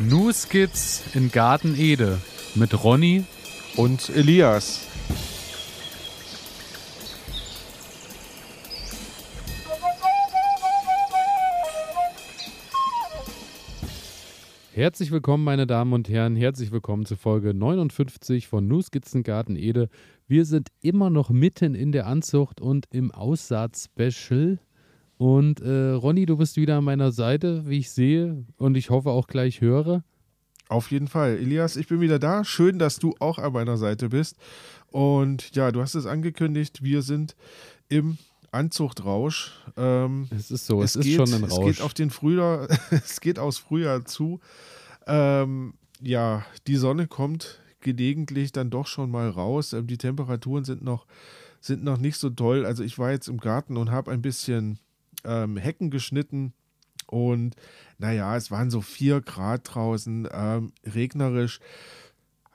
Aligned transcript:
New 0.00 0.30
Skits 0.32 1.02
in 1.16 1.32
Garten 1.32 1.74
Ede 1.76 2.20
mit 2.54 2.84
Ronny 2.84 3.24
und 3.76 4.08
Elias. 4.10 4.86
Herzlich 14.72 15.10
willkommen, 15.10 15.42
meine 15.42 15.66
Damen 15.66 15.92
und 15.92 16.08
Herren. 16.08 16.36
Herzlich 16.36 16.70
willkommen 16.70 17.04
zur 17.04 17.16
Folge 17.16 17.52
59 17.52 18.46
von 18.46 18.68
New 18.68 18.80
Skizzen 18.80 19.24
Garten 19.24 19.56
Ede. 19.56 19.88
Wir 20.28 20.44
sind 20.44 20.68
immer 20.80 21.10
noch 21.10 21.30
mitten 21.30 21.74
in 21.74 21.90
der 21.90 22.06
Anzucht 22.06 22.60
und 22.60 22.86
im 22.92 23.10
Aussaat-Special. 23.10 24.60
Und 25.18 25.60
äh, 25.60 25.90
Ronny, 25.90 26.26
du 26.26 26.36
bist 26.36 26.56
wieder 26.56 26.78
an 26.78 26.84
meiner 26.84 27.10
Seite, 27.10 27.64
wie 27.66 27.78
ich 27.78 27.90
sehe 27.90 28.44
und 28.56 28.76
ich 28.76 28.90
hoffe 28.90 29.10
auch 29.10 29.26
gleich 29.26 29.60
höre. 29.60 30.04
Auf 30.68 30.90
jeden 30.90 31.08
Fall. 31.08 31.38
Elias, 31.38 31.76
ich 31.76 31.88
bin 31.88 32.00
wieder 32.00 32.18
da. 32.18 32.44
Schön, 32.44 32.78
dass 32.78 32.98
du 32.98 33.14
auch 33.18 33.38
an 33.38 33.52
meiner 33.52 33.76
Seite 33.76 34.10
bist. 34.10 34.36
Und 34.90 35.54
ja, 35.56 35.72
du 35.72 35.80
hast 35.80 35.94
es 35.94 36.06
angekündigt, 36.06 36.82
wir 36.84 37.02
sind 37.02 37.34
im 37.88 38.18
Anzuchtrausch. 38.52 39.54
Ähm, 39.76 40.28
es 40.30 40.50
ist 40.50 40.66
so, 40.66 40.82
es, 40.82 40.90
es 40.90 40.96
ist 40.96 41.04
geht, 41.04 41.16
schon 41.16 41.34
ein 41.34 41.44
Rausch. 41.44 41.70
Es 41.70 41.76
geht 41.76 41.84
auf 41.84 41.94
den 41.94 42.10
Frühjahr, 42.10 42.68
es 42.90 43.20
geht 43.20 43.38
aus 43.38 43.58
Frühjahr 43.58 44.04
zu. 44.04 44.40
Ähm, 45.06 45.74
ja, 46.00 46.44
die 46.66 46.76
Sonne 46.76 47.08
kommt 47.08 47.60
gelegentlich 47.80 48.52
dann 48.52 48.70
doch 48.70 48.86
schon 48.86 49.10
mal 49.10 49.28
raus. 49.30 49.72
Ähm, 49.72 49.88
die 49.88 49.98
Temperaturen 49.98 50.64
sind 50.64 50.82
noch, 50.82 51.06
sind 51.60 51.82
noch 51.82 51.98
nicht 51.98 52.18
so 52.18 52.30
toll. 52.30 52.64
Also 52.64 52.84
ich 52.84 52.98
war 52.98 53.10
jetzt 53.10 53.28
im 53.28 53.38
Garten 53.38 53.76
und 53.76 53.90
habe 53.90 54.12
ein 54.12 54.22
bisschen 54.22 54.78
ähm, 55.24 55.56
Hecken 55.56 55.90
geschnitten. 55.90 56.52
Und 57.06 57.56
naja, 57.98 58.36
es 58.36 58.50
waren 58.50 58.70
so 58.70 58.80
vier 58.80 59.20
Grad 59.20 59.74
draußen, 59.74 60.28
ähm, 60.30 60.72
regnerisch. 60.84 61.60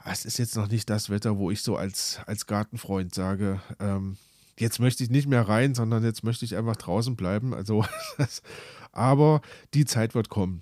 Es 0.06 0.26
ist 0.26 0.38
jetzt 0.38 0.56
noch 0.56 0.68
nicht 0.68 0.90
das 0.90 1.10
Wetter, 1.10 1.38
wo 1.38 1.50
ich 1.50 1.62
so 1.62 1.76
als, 1.78 2.20
als 2.26 2.46
Gartenfreund 2.46 3.16
sage, 3.16 3.62
ähm, 3.80 4.18
jetzt 4.60 4.80
möchte 4.80 5.04
ich 5.04 5.10
nicht 5.10 5.28
mehr 5.28 5.48
rein, 5.48 5.74
sondern 5.74 6.04
jetzt 6.04 6.24
möchte 6.24 6.46
ich 6.46 6.56
einfach 6.56 6.76
draußen 6.76 7.16
bleiben. 7.16 7.54
Also, 7.54 7.86
aber 8.92 9.42
die 9.74 9.86
Zeit 9.86 10.14
wird 10.14 10.30
kommen. 10.30 10.62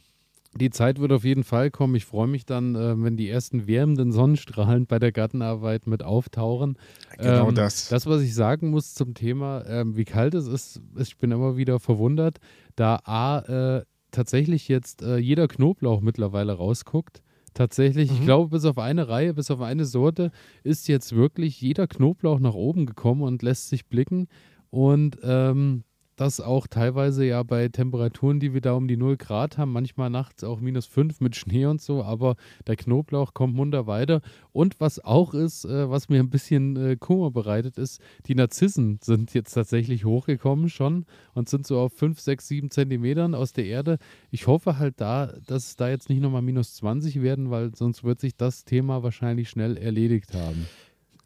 Die 0.55 0.69
Zeit 0.69 0.99
wird 0.99 1.13
auf 1.13 1.23
jeden 1.23 1.45
Fall 1.45 1.71
kommen. 1.71 1.95
Ich 1.95 2.05
freue 2.05 2.27
mich 2.27 2.45
dann, 2.45 2.75
äh, 2.75 3.01
wenn 3.01 3.15
die 3.15 3.29
ersten 3.29 3.67
wärmenden 3.67 4.11
Sonnenstrahlen 4.11 4.85
bei 4.85 4.99
der 4.99 5.13
Gartenarbeit 5.13 5.87
mit 5.87 6.03
auftauchen. 6.03 6.77
Genau 7.17 7.49
ähm, 7.49 7.55
das. 7.55 7.87
Das, 7.87 8.05
was 8.05 8.21
ich 8.21 8.35
sagen 8.35 8.69
muss 8.69 8.93
zum 8.93 9.13
Thema, 9.13 9.65
ähm, 9.65 9.95
wie 9.95 10.03
kalt 10.03 10.33
es 10.33 10.47
ist, 10.47 10.81
ich 10.97 11.17
bin 11.17 11.31
immer 11.31 11.55
wieder 11.55 11.79
verwundert, 11.79 12.39
da 12.75 12.99
A, 13.05 13.77
äh, 13.77 13.85
tatsächlich 14.11 14.67
jetzt 14.67 15.01
äh, 15.01 15.17
jeder 15.17 15.47
Knoblauch 15.47 16.01
mittlerweile 16.01 16.53
rausguckt. 16.53 17.21
Tatsächlich, 17.53 18.09
mhm. 18.09 18.17
ich 18.17 18.23
glaube, 18.23 18.49
bis 18.49 18.65
auf 18.65 18.77
eine 18.77 19.07
Reihe, 19.07 19.33
bis 19.33 19.51
auf 19.51 19.61
eine 19.61 19.85
Sorte 19.85 20.31
ist 20.63 20.87
jetzt 20.87 21.15
wirklich 21.15 21.59
jeder 21.61 21.87
Knoblauch 21.87 22.39
nach 22.39 22.53
oben 22.53 22.85
gekommen 22.85 23.21
und 23.21 23.41
lässt 23.41 23.69
sich 23.69 23.87
blicken. 23.87 24.27
Und 24.69 25.17
ähm, 25.23 25.83
das 26.15 26.39
auch 26.39 26.67
teilweise 26.67 27.25
ja 27.25 27.41
bei 27.43 27.67
Temperaturen, 27.67 28.39
die 28.39 28.53
wir 28.53 28.61
da 28.61 28.73
um 28.73 28.87
die 28.87 28.97
0 28.97 29.17
Grad 29.17 29.57
haben, 29.57 29.71
manchmal 29.71 30.09
nachts 30.09 30.43
auch 30.43 30.59
minus 30.59 30.85
5 30.85 31.21
mit 31.21 31.35
Schnee 31.35 31.65
und 31.65 31.81
so, 31.81 32.03
aber 32.03 32.35
der 32.67 32.75
Knoblauch 32.75 33.33
kommt 33.33 33.55
munter 33.55 33.87
weiter. 33.87 34.21
Und 34.51 34.79
was 34.79 35.03
auch 35.03 35.33
ist, 35.33 35.65
äh, 35.65 35.89
was 35.89 36.09
mir 36.09 36.19
ein 36.19 36.29
bisschen 36.29 36.75
äh, 36.75 36.95
Kummer 36.95 37.31
bereitet, 37.31 37.77
ist, 37.77 38.01
die 38.27 38.35
Narzissen 38.35 38.99
sind 39.01 39.33
jetzt 39.33 39.53
tatsächlich 39.53 40.05
hochgekommen 40.05 40.69
schon 40.69 41.05
und 41.33 41.49
sind 41.49 41.65
so 41.65 41.79
auf 41.79 41.93
5, 41.93 42.19
6, 42.19 42.47
7 42.47 42.71
Zentimetern 42.71 43.33
aus 43.33 43.53
der 43.53 43.65
Erde. 43.65 43.97
Ich 44.29 44.47
hoffe 44.47 44.77
halt 44.77 45.01
da, 45.01 45.33
dass 45.47 45.67
es 45.67 45.75
da 45.75 45.89
jetzt 45.89 46.09
nicht 46.09 46.21
nochmal 46.21 46.41
minus 46.41 46.75
20 46.75 47.21
werden, 47.21 47.49
weil 47.49 47.75
sonst 47.75 48.03
wird 48.03 48.19
sich 48.19 48.35
das 48.35 48.65
Thema 48.65 49.03
wahrscheinlich 49.03 49.49
schnell 49.49 49.77
erledigt 49.77 50.33
haben. 50.33 50.67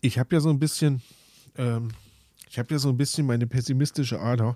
Ich 0.02 0.20
habe 0.20 0.36
ja 0.36 0.40
so 0.40 0.50
ein 0.50 0.60
bisschen. 0.60 1.02
Ähm 1.58 1.90
ich 2.56 2.60
habe 2.60 2.74
ja 2.74 2.80
so 2.80 2.88
ein 2.88 2.96
bisschen 2.96 3.28
meine 3.28 3.48
pessimistische 3.48 4.22
Ader. 4.22 4.56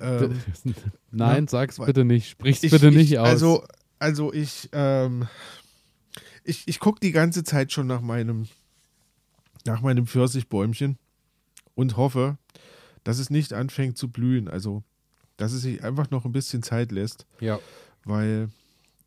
Ähm, 0.00 0.40
Nein, 1.10 1.44
na, 1.44 1.50
sag's 1.50 1.78
bitte 1.78 2.02
nicht. 2.02 2.30
Sprich's 2.30 2.62
ich, 2.62 2.70
bitte 2.70 2.90
nicht 2.90 3.18
aus. 3.18 3.28
Also, 3.28 3.66
also 3.98 4.32
ich, 4.32 4.70
ähm, 4.72 5.28
ich, 6.44 6.66
ich 6.66 6.80
gucke 6.80 6.98
die 6.98 7.12
ganze 7.12 7.44
Zeit 7.44 7.72
schon 7.72 7.86
nach 7.86 8.00
meinem, 8.00 8.48
nach 9.66 9.82
meinem 9.82 10.06
Pfirsichbäumchen 10.06 10.96
und 11.74 11.98
hoffe, 11.98 12.38
dass 13.04 13.18
es 13.18 13.28
nicht 13.28 13.52
anfängt 13.52 13.98
zu 13.98 14.08
blühen. 14.08 14.48
Also, 14.48 14.82
dass 15.36 15.52
es 15.52 15.60
sich 15.60 15.84
einfach 15.84 16.08
noch 16.08 16.24
ein 16.24 16.32
bisschen 16.32 16.62
Zeit 16.62 16.90
lässt. 16.90 17.26
Ja. 17.40 17.60
Weil 18.04 18.48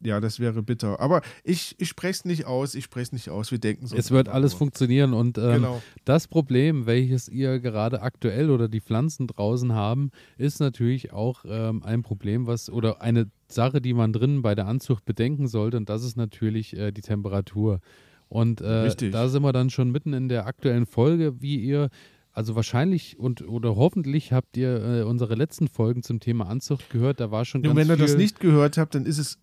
ja, 0.02 0.20
das 0.20 0.40
wäre 0.40 0.64
bitter. 0.64 1.00
Aber 1.00 1.22
ich, 1.44 1.76
ich 1.78 1.90
spreche 1.90 2.12
es 2.12 2.26
nicht 2.26 2.46
aus, 2.46 2.76
ich 2.76 2.86
spreche 2.86 3.04
es 3.04 3.12
nicht 3.12 3.30
aus. 3.30 3.52
Wir 3.52 3.60
denken 3.60 3.86
so. 3.86 3.96
Es 3.96 4.12
wird 4.12 4.30
alles 4.30 4.54
nur. 4.54 4.60
funktionieren 4.60 5.14
und 5.14 5.38
ähm, 5.38 5.56
genau. 5.56 5.82
das 6.06 6.28
Problem, 6.28 6.86
welches 6.86 7.28
ihr 7.28 7.60
gerade 7.60 8.02
aktuell 8.02 8.50
oder 8.50 8.70
die 8.70 8.82
Pflanzen 8.82 9.28
draußen 9.28 9.74
haben, 9.74 10.12
ist 10.38 10.60
natürlich 10.60 11.12
auch 11.12 11.44
ähm, 11.48 11.84
ein 11.84 12.02
Problem, 12.02 12.48
was 12.48 12.70
oder 12.70 13.02
eine 13.02 13.30
Sache, 13.48 13.82
die 13.82 13.94
man 13.94 14.14
drinnen 14.14 14.42
bei 14.42 14.56
der 14.56 14.68
Anzucht 14.68 15.06
bedenken 15.06 15.48
sollte 15.48 15.78
und 15.78 15.90
das 15.90 16.04
ist 16.04 16.16
natürlich 16.16 16.78
äh, 16.78 16.92
die 16.92 17.02
Temperatur. 17.02 17.82
Und 18.30 18.62
äh, 18.62 18.96
da 19.10 19.28
sind 19.28 19.42
wir 19.42 19.54
dann 19.54 19.72
schon 19.72 19.92
mitten 19.92 20.14
in 20.14 20.30
der 20.30 20.46
aktuellen 20.46 20.86
Folge, 20.86 21.42
wie 21.42 21.58
ihr 21.58 21.90
also 22.32 22.56
wahrscheinlich 22.56 23.18
und 23.20 23.42
oder 23.48 23.76
hoffentlich 23.76 24.32
habt 24.32 24.56
ihr 24.56 24.84
äh, 24.84 25.02
unsere 25.02 25.36
letzten 25.36 25.68
Folgen 25.68 26.04
zum 26.04 26.20
Thema 26.20 26.48
Anzucht 26.48 26.90
gehört. 26.90 27.20
Da 27.20 27.32
war 27.32 27.44
schon 27.44 27.66
und 27.66 27.76
wenn 27.76 27.90
ihr 27.90 27.98
das 27.98 28.16
nicht 28.16 28.40
gehört 28.40 28.78
habt, 28.78 28.96
dann 28.96 29.06
ist 29.06 29.18
es 29.18 29.40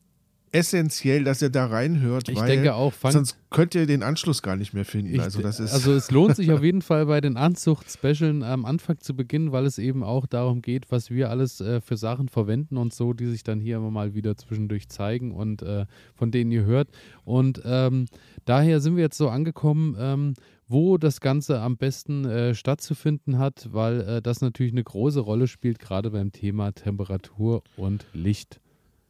essentiell, 0.53 1.25
dass 1.25 1.43
ihr 1.43 1.51
da 1.51 1.67
reinhört. 1.67 2.29
Ich 2.29 2.41
denke 2.41 2.75
auch. 2.75 2.93
Sonst 3.09 3.37
könnt 3.51 3.75
ihr 3.75 3.87
den 3.87 4.03
Anschluss 4.03 4.43
gar 4.43 4.57
nicht 4.57 4.73
mehr 4.73 4.85
finden. 4.85 5.19
Also, 5.21 5.43
das 5.43 5.61
ist 5.61 5.73
also 5.73 5.93
es 5.93 6.11
lohnt 6.11 6.37
sich 6.37 6.51
auf 6.53 6.63
jeden 6.63 6.83
Fall 6.83 7.07
bei 7.07 7.21
den 7.21 7.37
Anzucht-Specialen 7.37 8.43
am 8.43 8.65
Anfang 8.65 8.99
zu 9.01 9.15
beginnen, 9.15 9.53
weil 9.53 9.67
es 9.67 9.79
eben 9.79 10.03
auch 10.03 10.27
darum 10.27 10.63
geht, 10.63 10.91
was 10.91 11.11
wir 11.11 11.31
alles 11.31 11.61
äh, 11.61 11.81
für 11.81 11.97
Sachen 11.97 12.29
verwenden 12.29 12.77
und 12.77 12.95
so, 12.95 13.13
die 13.13 13.27
sich 13.27 13.43
dann 13.43 13.61
hier 13.61 13.77
immer 13.77 13.91
mal 13.91 14.15
wieder 14.15 14.37
zwischendurch 14.37 14.89
zeigen 14.89 15.33
und 15.33 15.63
äh, 15.63 15.87
von 16.15 16.31
denen 16.31 16.51
ihr 16.51 16.65
hört. 16.65 16.89
Und 17.25 17.63
ähm, 17.65 18.07
daher 18.45 18.81
sind 18.81 18.97
wir 18.97 19.03
jetzt 19.03 19.19
so 19.19 19.29
angekommen, 19.29 19.97
ähm, 19.99 20.35
wo 20.69 20.99
das 20.99 21.21
Ganze 21.21 21.61
am 21.61 21.77
besten 21.77 22.25
äh, 22.25 22.55
stattzufinden 22.55 23.39
hat, 23.39 23.69
weil 23.73 24.01
äh, 24.01 24.23
das 24.23 24.41
natürlich 24.41 24.73
eine 24.73 24.85
große 24.85 25.21
Rolle 25.21 25.47
spielt, 25.47 25.79
gerade 25.79 26.11
beim 26.11 26.33
Thema 26.33 26.73
Temperatur 26.73 27.63
und 27.77 28.07
Licht. 28.13 28.61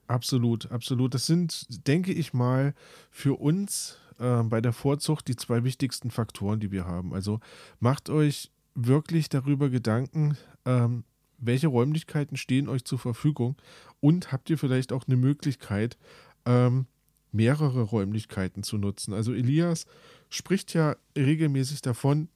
Absolut, 0.08 0.70
absolut. 0.70 1.14
Das 1.14 1.26
sind, 1.26 1.86
denke 1.86 2.12
ich 2.12 2.32
mal, 2.32 2.74
für 3.10 3.40
uns 3.40 3.98
äh, 4.18 4.42
bei 4.42 4.60
der 4.60 4.72
Vorzucht 4.72 5.28
die 5.28 5.36
zwei 5.36 5.64
wichtigsten 5.64 6.10
Faktoren, 6.10 6.60
die 6.60 6.70
wir 6.70 6.86
haben. 6.86 7.12
Also 7.12 7.40
macht 7.80 8.08
euch 8.08 8.50
wirklich 8.74 9.28
darüber 9.28 9.68
Gedanken, 9.68 10.36
ähm, 10.64 11.04
welche 11.38 11.66
Räumlichkeiten 11.66 12.36
stehen 12.36 12.68
euch 12.68 12.84
zur 12.84 12.98
Verfügung 12.98 13.56
und 14.00 14.32
habt 14.32 14.48
ihr 14.48 14.58
vielleicht 14.58 14.92
auch 14.92 15.06
eine 15.06 15.16
Möglichkeit, 15.16 15.98
ähm, 16.44 16.86
mehrere 17.32 17.82
Räumlichkeiten 17.82 18.62
zu 18.62 18.78
nutzen. 18.78 19.12
Also 19.12 19.34
Elias 19.34 19.86
spricht 20.30 20.72
ja 20.74 20.96
regelmäßig 21.16 21.82
davon, 21.82 22.28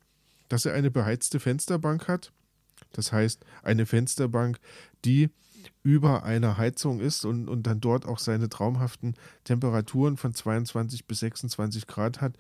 dass 0.48 0.66
er 0.66 0.74
eine 0.74 0.90
beheizte 0.90 1.40
Fensterbank 1.40 2.08
hat. 2.08 2.32
Das 2.92 3.12
heißt, 3.12 3.44
eine 3.62 3.86
Fensterbank, 3.86 4.58
die 5.04 5.30
über 5.82 6.24
einer 6.24 6.58
Heizung 6.58 7.00
ist 7.00 7.24
und, 7.24 7.48
und 7.48 7.66
dann 7.66 7.80
dort 7.80 8.06
auch 8.06 8.18
seine 8.18 8.48
traumhaften 8.48 9.14
Temperaturen 9.44 10.16
von 10.16 10.34
22 10.34 11.06
bis 11.06 11.20
26 11.20 11.86
Grad 11.86 12.20
hat. 12.20 12.34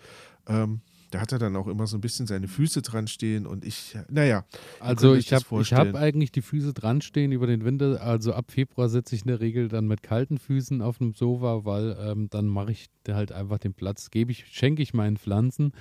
Ähm, 0.46 0.82
da 1.10 1.20
hat 1.20 1.32
er 1.32 1.38
dann 1.38 1.56
auch 1.56 1.66
immer 1.66 1.86
so 1.86 1.96
ein 1.96 2.00
bisschen 2.00 2.26
seine 2.26 2.46
Füße 2.46 2.82
dran 2.82 3.08
stehen 3.08 3.46
und 3.46 3.64
ich, 3.64 3.98
naja. 4.08 4.44
Also 4.78 5.14
ich 5.14 5.32
habe 5.32 5.64
hab 5.64 5.94
eigentlich 5.96 6.30
die 6.30 6.42
Füße 6.42 6.72
dran 6.72 7.00
stehen 7.00 7.32
über 7.32 7.46
den 7.46 7.64
Winter. 7.64 8.00
Also 8.00 8.32
ab 8.32 8.52
Februar 8.52 8.88
sitze 8.88 9.16
ich 9.16 9.22
in 9.22 9.28
der 9.28 9.40
Regel 9.40 9.68
dann 9.68 9.88
mit 9.88 10.02
kalten 10.02 10.38
Füßen 10.38 10.82
auf 10.82 10.98
dem 10.98 11.14
Sofa, 11.14 11.64
weil 11.64 11.96
ähm, 12.00 12.28
dann 12.30 12.46
mache 12.46 12.72
ich 12.72 12.90
halt 13.08 13.32
einfach 13.32 13.58
den 13.58 13.74
Platz, 13.74 14.10
gebe 14.10 14.30
ich, 14.30 14.46
schenke 14.52 14.82
ich 14.82 14.94
meinen 14.94 15.16
Pflanzen. 15.16 15.72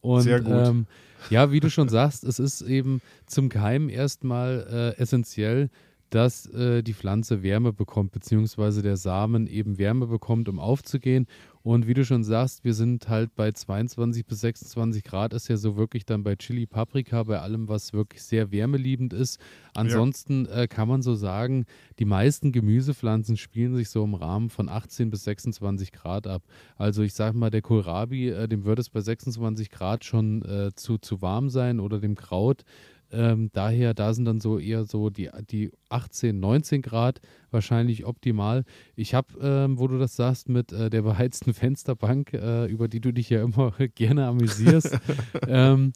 Und 0.00 0.22
Sehr 0.22 0.40
gut. 0.40 0.52
Ähm, 0.52 0.86
ja, 1.30 1.50
wie 1.50 1.58
du 1.58 1.68
schon 1.68 1.88
sagst, 1.88 2.22
es 2.22 2.38
ist 2.38 2.62
eben 2.62 3.00
zum 3.26 3.48
Keim 3.48 3.88
erstmal 3.88 4.94
äh, 4.96 5.00
essentiell, 5.00 5.68
dass 6.10 6.46
äh, 6.46 6.82
die 6.82 6.94
Pflanze 6.94 7.42
Wärme 7.42 7.72
bekommt, 7.72 8.12
beziehungsweise 8.12 8.82
der 8.82 8.96
Samen 8.96 9.46
eben 9.46 9.78
Wärme 9.78 10.06
bekommt, 10.06 10.48
um 10.48 10.58
aufzugehen. 10.58 11.26
Und 11.66 11.88
wie 11.88 11.94
du 11.94 12.04
schon 12.04 12.22
sagst, 12.22 12.62
wir 12.62 12.74
sind 12.74 13.08
halt 13.08 13.34
bei 13.34 13.50
22 13.50 14.24
bis 14.24 14.40
26 14.42 15.02
Grad, 15.02 15.32
ist 15.32 15.48
ja 15.48 15.56
so 15.56 15.76
wirklich 15.76 16.06
dann 16.06 16.22
bei 16.22 16.36
Chili, 16.36 16.64
Paprika, 16.64 17.24
bei 17.24 17.40
allem, 17.40 17.66
was 17.66 17.92
wirklich 17.92 18.22
sehr 18.22 18.52
wärmeliebend 18.52 19.12
ist. 19.12 19.40
Ansonsten 19.74 20.44
ja. 20.44 20.62
äh, 20.62 20.68
kann 20.68 20.86
man 20.86 21.02
so 21.02 21.16
sagen, 21.16 21.64
die 21.98 22.04
meisten 22.04 22.52
Gemüsepflanzen 22.52 23.36
spielen 23.36 23.74
sich 23.74 23.90
so 23.90 24.04
im 24.04 24.14
Rahmen 24.14 24.48
von 24.48 24.68
18 24.68 25.10
bis 25.10 25.24
26 25.24 25.90
Grad 25.90 26.28
ab. 26.28 26.44
Also 26.76 27.02
ich 27.02 27.14
sage 27.14 27.36
mal, 27.36 27.50
der 27.50 27.62
Kohlrabi, 27.62 28.28
äh, 28.28 28.46
dem 28.46 28.64
würde 28.64 28.80
es 28.80 28.88
bei 28.88 29.00
26 29.00 29.68
Grad 29.70 30.04
schon 30.04 30.42
äh, 30.42 30.70
zu, 30.76 30.98
zu 30.98 31.20
warm 31.20 31.50
sein 31.50 31.80
oder 31.80 31.98
dem 31.98 32.14
Kraut. 32.14 32.64
Ähm, 33.12 33.50
daher, 33.52 33.94
da 33.94 34.12
sind 34.14 34.24
dann 34.24 34.40
so 34.40 34.58
eher 34.58 34.84
so 34.84 35.10
die, 35.10 35.30
die 35.50 35.70
18, 35.88 36.38
19 36.38 36.82
Grad 36.82 37.20
wahrscheinlich 37.56 38.04
optimal. 38.04 38.64
Ich 38.94 39.14
habe, 39.14 39.28
ähm, 39.40 39.78
wo 39.78 39.88
du 39.88 39.98
das 39.98 40.14
sagst, 40.14 40.48
mit 40.48 40.72
äh, 40.72 40.90
der 40.90 41.02
beheizten 41.02 41.54
Fensterbank, 41.54 42.34
äh, 42.34 42.66
über 42.66 42.86
die 42.86 43.00
du 43.00 43.12
dich 43.12 43.30
ja 43.30 43.42
immer 43.42 43.72
gerne 43.94 44.26
amüsierst, 44.26 44.98
ähm, 45.48 45.92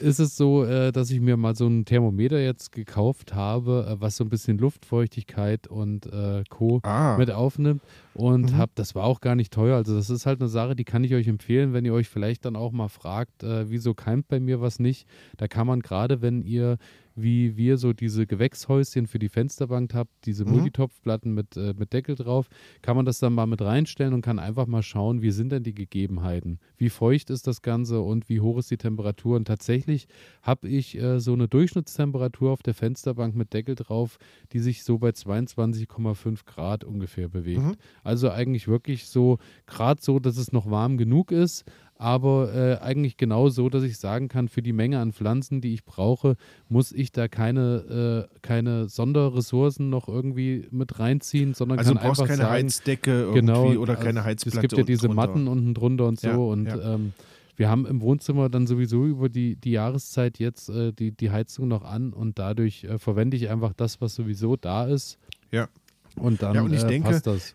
ist 0.00 0.18
es 0.18 0.36
so, 0.36 0.64
äh, 0.64 0.92
dass 0.92 1.10
ich 1.10 1.20
mir 1.20 1.36
mal 1.36 1.54
so 1.54 1.66
ein 1.66 1.84
Thermometer 1.84 2.40
jetzt 2.40 2.72
gekauft 2.72 3.34
habe, 3.34 3.86
äh, 3.88 4.00
was 4.00 4.16
so 4.16 4.24
ein 4.24 4.28
bisschen 4.28 4.58
Luftfeuchtigkeit 4.58 5.68
und 5.68 6.06
äh, 6.06 6.42
Co. 6.50 6.80
Ah. 6.82 7.16
mit 7.16 7.30
aufnimmt. 7.30 7.80
Und 8.14 8.52
mhm. 8.52 8.58
hab, 8.58 8.74
das 8.74 8.94
war 8.94 9.04
auch 9.04 9.20
gar 9.20 9.34
nicht 9.34 9.52
teuer. 9.52 9.76
Also, 9.76 9.94
das 9.96 10.10
ist 10.10 10.26
halt 10.26 10.40
eine 10.40 10.48
Sache, 10.48 10.76
die 10.76 10.84
kann 10.84 11.04
ich 11.04 11.14
euch 11.14 11.26
empfehlen, 11.26 11.72
wenn 11.72 11.84
ihr 11.84 11.94
euch 11.94 12.08
vielleicht 12.08 12.44
dann 12.44 12.56
auch 12.56 12.72
mal 12.72 12.88
fragt, 12.88 13.42
äh, 13.42 13.70
wieso 13.70 13.94
keimt 13.94 14.28
bei 14.28 14.40
mir 14.40 14.60
was 14.60 14.78
nicht. 14.78 15.08
Da 15.36 15.48
kann 15.48 15.66
man 15.66 15.80
gerade, 15.80 16.22
wenn 16.22 16.42
ihr 16.42 16.78
wie 17.14 17.56
wir 17.56 17.76
so 17.76 17.92
diese 17.92 18.26
Gewächshäuschen 18.26 19.06
für 19.06 19.18
die 19.18 19.28
Fensterbank 19.28 19.94
habt, 19.94 20.10
diese 20.24 20.44
mhm. 20.44 20.52
Multitopfplatten 20.52 21.32
mit, 21.32 21.56
äh, 21.56 21.74
mit 21.76 21.92
Deckel 21.92 22.14
drauf, 22.14 22.48
kann 22.82 22.96
man 22.96 23.04
das 23.04 23.18
dann 23.18 23.34
mal 23.34 23.46
mit 23.46 23.62
reinstellen 23.62 24.14
und 24.14 24.22
kann 24.22 24.38
einfach 24.38 24.66
mal 24.66 24.82
schauen, 24.82 25.22
wie 25.22 25.30
sind 25.30 25.52
denn 25.52 25.62
die 25.62 25.74
Gegebenheiten, 25.74 26.58
wie 26.76 26.90
feucht 26.90 27.30
ist 27.30 27.46
das 27.46 27.62
Ganze 27.62 28.00
und 28.00 28.28
wie 28.28 28.40
hoch 28.40 28.58
ist 28.58 28.70
die 28.70 28.76
Temperatur. 28.76 29.36
Und 29.36 29.46
tatsächlich 29.46 30.06
habe 30.42 30.68
ich 30.68 30.98
äh, 30.98 31.20
so 31.20 31.32
eine 31.32 31.48
Durchschnittstemperatur 31.48 32.50
auf 32.50 32.62
der 32.62 32.74
Fensterbank 32.74 33.34
mit 33.34 33.52
Deckel 33.52 33.74
drauf, 33.74 34.18
die 34.52 34.58
sich 34.58 34.84
so 34.84 34.98
bei 34.98 35.10
22,5 35.10 36.44
Grad 36.44 36.84
ungefähr 36.84 37.28
bewegt. 37.28 37.62
Mhm. 37.62 37.74
Also 38.02 38.30
eigentlich 38.30 38.68
wirklich 38.68 39.06
so, 39.06 39.38
gerade 39.66 40.02
so, 40.02 40.18
dass 40.18 40.36
es 40.36 40.52
noch 40.52 40.70
warm 40.70 40.98
genug 40.98 41.30
ist, 41.30 41.64
aber 41.96 42.52
äh, 42.54 42.84
eigentlich 42.84 43.16
genau 43.16 43.48
so, 43.48 43.68
dass 43.68 43.82
ich 43.82 43.98
sagen 43.98 44.28
kann, 44.28 44.48
für 44.48 44.62
die 44.62 44.72
Menge 44.72 44.98
an 44.98 45.12
Pflanzen, 45.12 45.60
die 45.60 45.74
ich 45.74 45.84
brauche, 45.84 46.36
muss 46.68 46.92
ich 46.92 47.12
da 47.12 47.28
keine, 47.28 48.28
äh, 48.30 48.38
keine 48.42 48.88
Sonderressourcen 48.88 49.90
noch 49.90 50.08
irgendwie 50.08 50.66
mit 50.70 50.98
reinziehen, 50.98 51.54
sondern 51.54 51.78
also 51.78 51.92
kann 51.92 52.02
du 52.02 52.08
brauchst 52.08 52.20
einfach 52.20 52.30
keine 52.30 52.42
sagen, 52.42 52.64
Heizdecke 52.66 53.10
irgendwie 53.12 53.40
genau, 53.40 53.66
oder 53.74 53.96
keine 53.96 54.20
also 54.20 54.30
Heizplatte 54.30 54.56
Es 54.56 54.60
gibt 54.60 54.78
ja 54.78 54.82
diese 54.82 55.06
drunter. 55.06 55.14
Matten 55.14 55.48
unten 55.48 55.74
drunter 55.74 56.06
und 56.06 56.20
so 56.20 56.28
ja, 56.28 56.36
und 56.36 56.66
ja. 56.66 56.94
Ähm, 56.94 57.12
wir 57.56 57.68
haben 57.68 57.86
im 57.86 58.00
Wohnzimmer 58.00 58.48
dann 58.48 58.66
sowieso 58.66 59.04
über 59.04 59.28
die, 59.28 59.56
die 59.56 59.72
Jahreszeit 59.72 60.38
jetzt 60.38 60.68
äh, 60.68 60.92
die, 60.92 61.12
die 61.12 61.30
Heizung 61.30 61.68
noch 61.68 61.84
an 61.84 62.12
und 62.12 62.38
dadurch 62.38 62.84
äh, 62.84 62.98
verwende 62.98 63.36
ich 63.36 63.48
einfach 63.48 63.72
das, 63.72 64.00
was 64.00 64.14
sowieso 64.14 64.56
da 64.56 64.86
ist. 64.86 65.18
Ja. 65.52 65.68
Und 66.16 66.42
dann 66.42 66.54
ja, 66.54 66.62
und 66.62 66.72
ich 66.72 66.82
äh, 66.82 66.88
denke, 66.88 67.10
passt 67.10 67.26
das. 67.26 67.54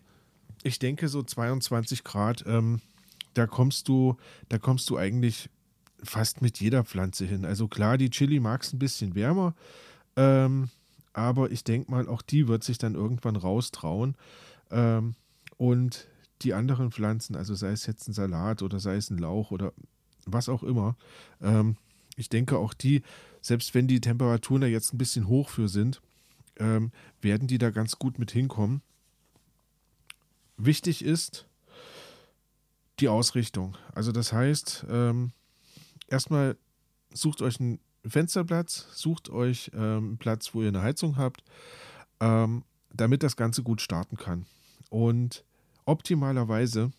Ich 0.62 0.78
denke, 0.78 1.08
so 1.08 1.22
22 1.22 2.04
Grad 2.04 2.44
ähm, 2.46 2.80
da 3.34 3.46
kommst 3.46 3.88
du, 3.88 4.16
da 4.48 4.58
kommst 4.58 4.88
du 4.90 4.96
eigentlich 4.96 5.48
fast 6.02 6.42
mit 6.42 6.60
jeder 6.60 6.84
Pflanze 6.84 7.26
hin. 7.26 7.44
Also 7.44 7.68
klar, 7.68 7.98
die 7.98 8.10
Chili 8.10 8.40
mag 8.40 8.62
es 8.62 8.72
ein 8.72 8.78
bisschen 8.78 9.14
wärmer, 9.14 9.54
ähm, 10.16 10.70
aber 11.12 11.50
ich 11.50 11.64
denke 11.64 11.90
mal, 11.90 12.08
auch 12.08 12.22
die 12.22 12.48
wird 12.48 12.64
sich 12.64 12.78
dann 12.78 12.94
irgendwann 12.94 13.36
raustrauen. 13.36 14.14
Ähm, 14.70 15.14
und 15.56 16.08
die 16.42 16.54
anderen 16.54 16.90
Pflanzen, 16.90 17.36
also 17.36 17.54
sei 17.54 17.72
es 17.72 17.86
jetzt 17.86 18.08
ein 18.08 18.14
Salat 18.14 18.62
oder 18.62 18.80
sei 18.80 18.96
es 18.96 19.10
ein 19.10 19.18
Lauch 19.18 19.50
oder 19.50 19.72
was 20.24 20.48
auch 20.48 20.62
immer, 20.62 20.96
ähm, 21.42 21.76
ich 22.16 22.28
denke 22.28 22.58
auch 22.58 22.74
die, 22.74 23.02
selbst 23.42 23.74
wenn 23.74 23.86
die 23.86 24.00
Temperaturen 24.00 24.62
da 24.62 24.66
jetzt 24.66 24.94
ein 24.94 24.98
bisschen 24.98 25.28
hoch 25.28 25.48
für 25.48 25.68
sind, 25.68 26.00
ähm, 26.58 26.92
werden 27.20 27.48
die 27.48 27.58
da 27.58 27.70
ganz 27.70 27.98
gut 27.98 28.18
mit 28.18 28.30
hinkommen. 28.30 28.82
Wichtig 30.56 31.04
ist, 31.04 31.46
die 33.00 33.08
Ausrichtung. 33.08 33.76
Also 33.94 34.12
das 34.12 34.32
heißt, 34.32 34.86
ähm, 34.88 35.32
erstmal 36.08 36.56
sucht 37.12 37.42
euch 37.42 37.60
einen 37.60 37.80
Fensterplatz, 38.06 38.86
sucht 38.92 39.30
euch 39.30 39.70
ähm, 39.74 39.80
einen 39.80 40.18
Platz, 40.18 40.54
wo 40.54 40.62
ihr 40.62 40.68
eine 40.68 40.82
Heizung 40.82 41.16
habt, 41.16 41.42
ähm, 42.20 42.64
damit 42.92 43.22
das 43.22 43.36
Ganze 43.36 43.62
gut 43.62 43.80
starten 43.80 44.16
kann. 44.16 44.46
Und 44.88 45.44
optimalerweise 45.84 46.92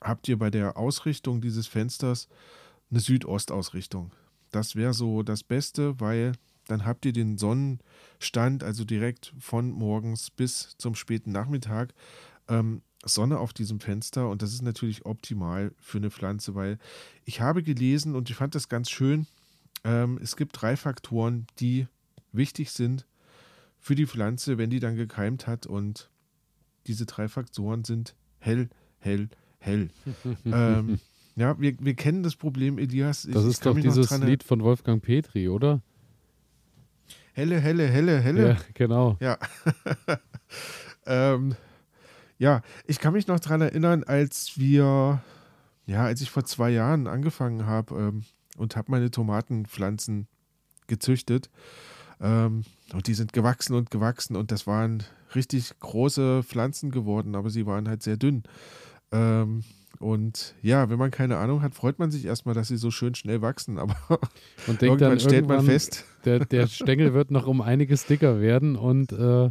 habt 0.00 0.28
ihr 0.28 0.38
bei 0.38 0.50
der 0.50 0.76
Ausrichtung 0.76 1.40
dieses 1.40 1.66
Fensters 1.66 2.28
eine 2.90 3.00
Südostausrichtung. 3.00 4.12
Das 4.50 4.76
wäre 4.76 4.94
so 4.94 5.22
das 5.22 5.42
Beste, 5.42 6.00
weil 6.00 6.32
dann 6.66 6.84
habt 6.84 7.04
ihr 7.06 7.12
den 7.12 7.38
Sonnenstand, 7.38 8.62
also 8.62 8.84
direkt 8.84 9.34
von 9.38 9.70
morgens 9.70 10.30
bis 10.30 10.76
zum 10.78 10.94
späten 10.94 11.32
Nachmittag, 11.32 11.94
ähm, 12.48 12.82
Sonne 13.04 13.38
auf 13.38 13.52
diesem 13.52 13.80
Fenster 13.80 14.28
und 14.28 14.42
das 14.42 14.52
ist 14.52 14.62
natürlich 14.62 15.06
optimal 15.06 15.72
für 15.78 15.98
eine 15.98 16.10
Pflanze, 16.10 16.54
weil 16.54 16.78
ich 17.24 17.40
habe 17.40 17.62
gelesen 17.62 18.16
und 18.16 18.28
ich 18.30 18.36
fand 18.36 18.54
das 18.54 18.68
ganz 18.68 18.90
schön. 18.90 19.26
Ähm, 19.84 20.18
es 20.22 20.36
gibt 20.36 20.60
drei 20.60 20.76
Faktoren, 20.76 21.46
die 21.60 21.86
wichtig 22.32 22.70
sind 22.70 23.06
für 23.78 23.94
die 23.94 24.06
Pflanze, 24.06 24.58
wenn 24.58 24.70
die 24.70 24.80
dann 24.80 24.96
gekeimt 24.96 25.46
hat 25.46 25.66
und 25.66 26.10
diese 26.86 27.06
drei 27.06 27.28
Faktoren 27.28 27.84
sind 27.84 28.14
hell, 28.38 28.68
hell, 28.98 29.28
hell. 29.58 29.90
ähm, 30.44 30.98
ja, 31.36 31.58
wir, 31.60 31.76
wir 31.78 31.94
kennen 31.94 32.24
das 32.24 32.34
Problem, 32.34 32.78
Elias. 32.78 33.24
Ich, 33.24 33.34
das 33.34 33.44
ist 33.44 33.64
doch 33.64 33.78
dieses 33.78 34.10
Lied 34.18 34.42
von 34.42 34.60
Wolfgang 34.62 35.00
Petri, 35.00 35.48
oder? 35.48 35.82
Helle, 37.32 37.60
helle, 37.60 37.86
helle, 37.86 38.18
helle. 38.18 38.48
Ja, 38.48 38.56
genau. 38.74 39.16
Ja. 39.20 39.38
ähm, 41.06 41.54
ja, 42.38 42.62
ich 42.86 42.98
kann 43.00 43.12
mich 43.12 43.26
noch 43.26 43.40
daran 43.40 43.60
erinnern, 43.60 44.04
als 44.04 44.52
wir, 44.56 45.20
ja, 45.86 46.04
als 46.04 46.20
ich 46.20 46.30
vor 46.30 46.44
zwei 46.44 46.70
Jahren 46.70 47.06
angefangen 47.06 47.66
habe 47.66 47.94
ähm, 47.94 48.24
und 48.56 48.76
habe 48.76 48.90
meine 48.90 49.10
Tomatenpflanzen 49.10 50.28
gezüchtet. 50.86 51.50
Ähm, 52.20 52.62
und 52.92 53.06
die 53.06 53.14
sind 53.14 53.32
gewachsen 53.32 53.74
und 53.74 53.90
gewachsen 53.90 54.36
und 54.36 54.50
das 54.50 54.66
waren 54.66 55.02
richtig 55.34 55.78
große 55.80 56.42
Pflanzen 56.42 56.90
geworden, 56.90 57.34
aber 57.34 57.50
sie 57.50 57.66
waren 57.66 57.88
halt 57.88 58.02
sehr 58.02 58.16
dünn. 58.16 58.44
Ähm, 59.12 59.64
und 60.00 60.54
ja, 60.62 60.90
wenn 60.90 60.98
man 60.98 61.10
keine 61.10 61.38
Ahnung 61.38 61.62
hat, 61.62 61.74
freut 61.74 61.98
man 61.98 62.10
sich 62.10 62.24
erstmal, 62.24 62.54
dass 62.54 62.68
sie 62.68 62.76
so 62.76 62.90
schön 62.90 63.14
schnell 63.14 63.42
wachsen. 63.42 63.78
Aber 63.78 63.96
und 64.66 64.80
irgendwann 64.82 65.10
dann, 65.10 65.20
stellt 65.20 65.48
man 65.48 65.64
fest, 65.64 66.04
der, 66.24 66.44
der 66.44 66.68
Stängel 66.68 67.14
wird 67.14 67.30
noch 67.30 67.46
um 67.46 67.60
einiges 67.60 68.06
dicker 68.06 68.40
werden 68.40 68.76
und 68.76 69.12
äh, 69.12 69.50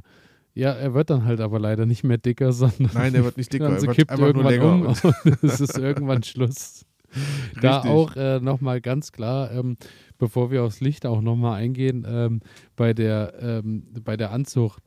ja, 0.58 0.72
er 0.72 0.94
wird 0.94 1.10
dann 1.10 1.26
halt 1.26 1.40
aber 1.40 1.60
leider 1.60 1.86
nicht 1.86 2.04
mehr 2.04 2.18
dicker, 2.18 2.52
sondern. 2.54 2.90
Nein, 2.94 3.16
er 3.16 3.24
wird 3.24 3.38
nicht 3.38 3.54
dicker. 3.54 3.68
Er 3.78 3.94
kippt 3.94 4.18
irgendwann 4.18 4.60
um 4.62 4.82
und 4.86 5.44
es 5.44 5.62
ist 5.62 5.78
irgendwann 5.78 6.24
Schluss. 6.24 6.86
da 7.62 7.82
auch 7.82 8.16
äh, 8.16 8.40
nochmal 8.40 8.82
ganz 8.82 9.12
klar, 9.12 9.52
ähm, 9.52 9.78
bevor 10.18 10.52
wir 10.52 10.64
aufs 10.64 10.82
Licht 10.82 11.06
auch 11.06 11.22
nochmal 11.22 11.62
eingehen, 11.62 12.06
ähm, 12.08 12.42
bei, 12.76 12.94
der, 12.94 13.34
ähm, 13.40 13.84
bei 14.04 14.18
der 14.18 14.32
Anzucht 14.32 14.84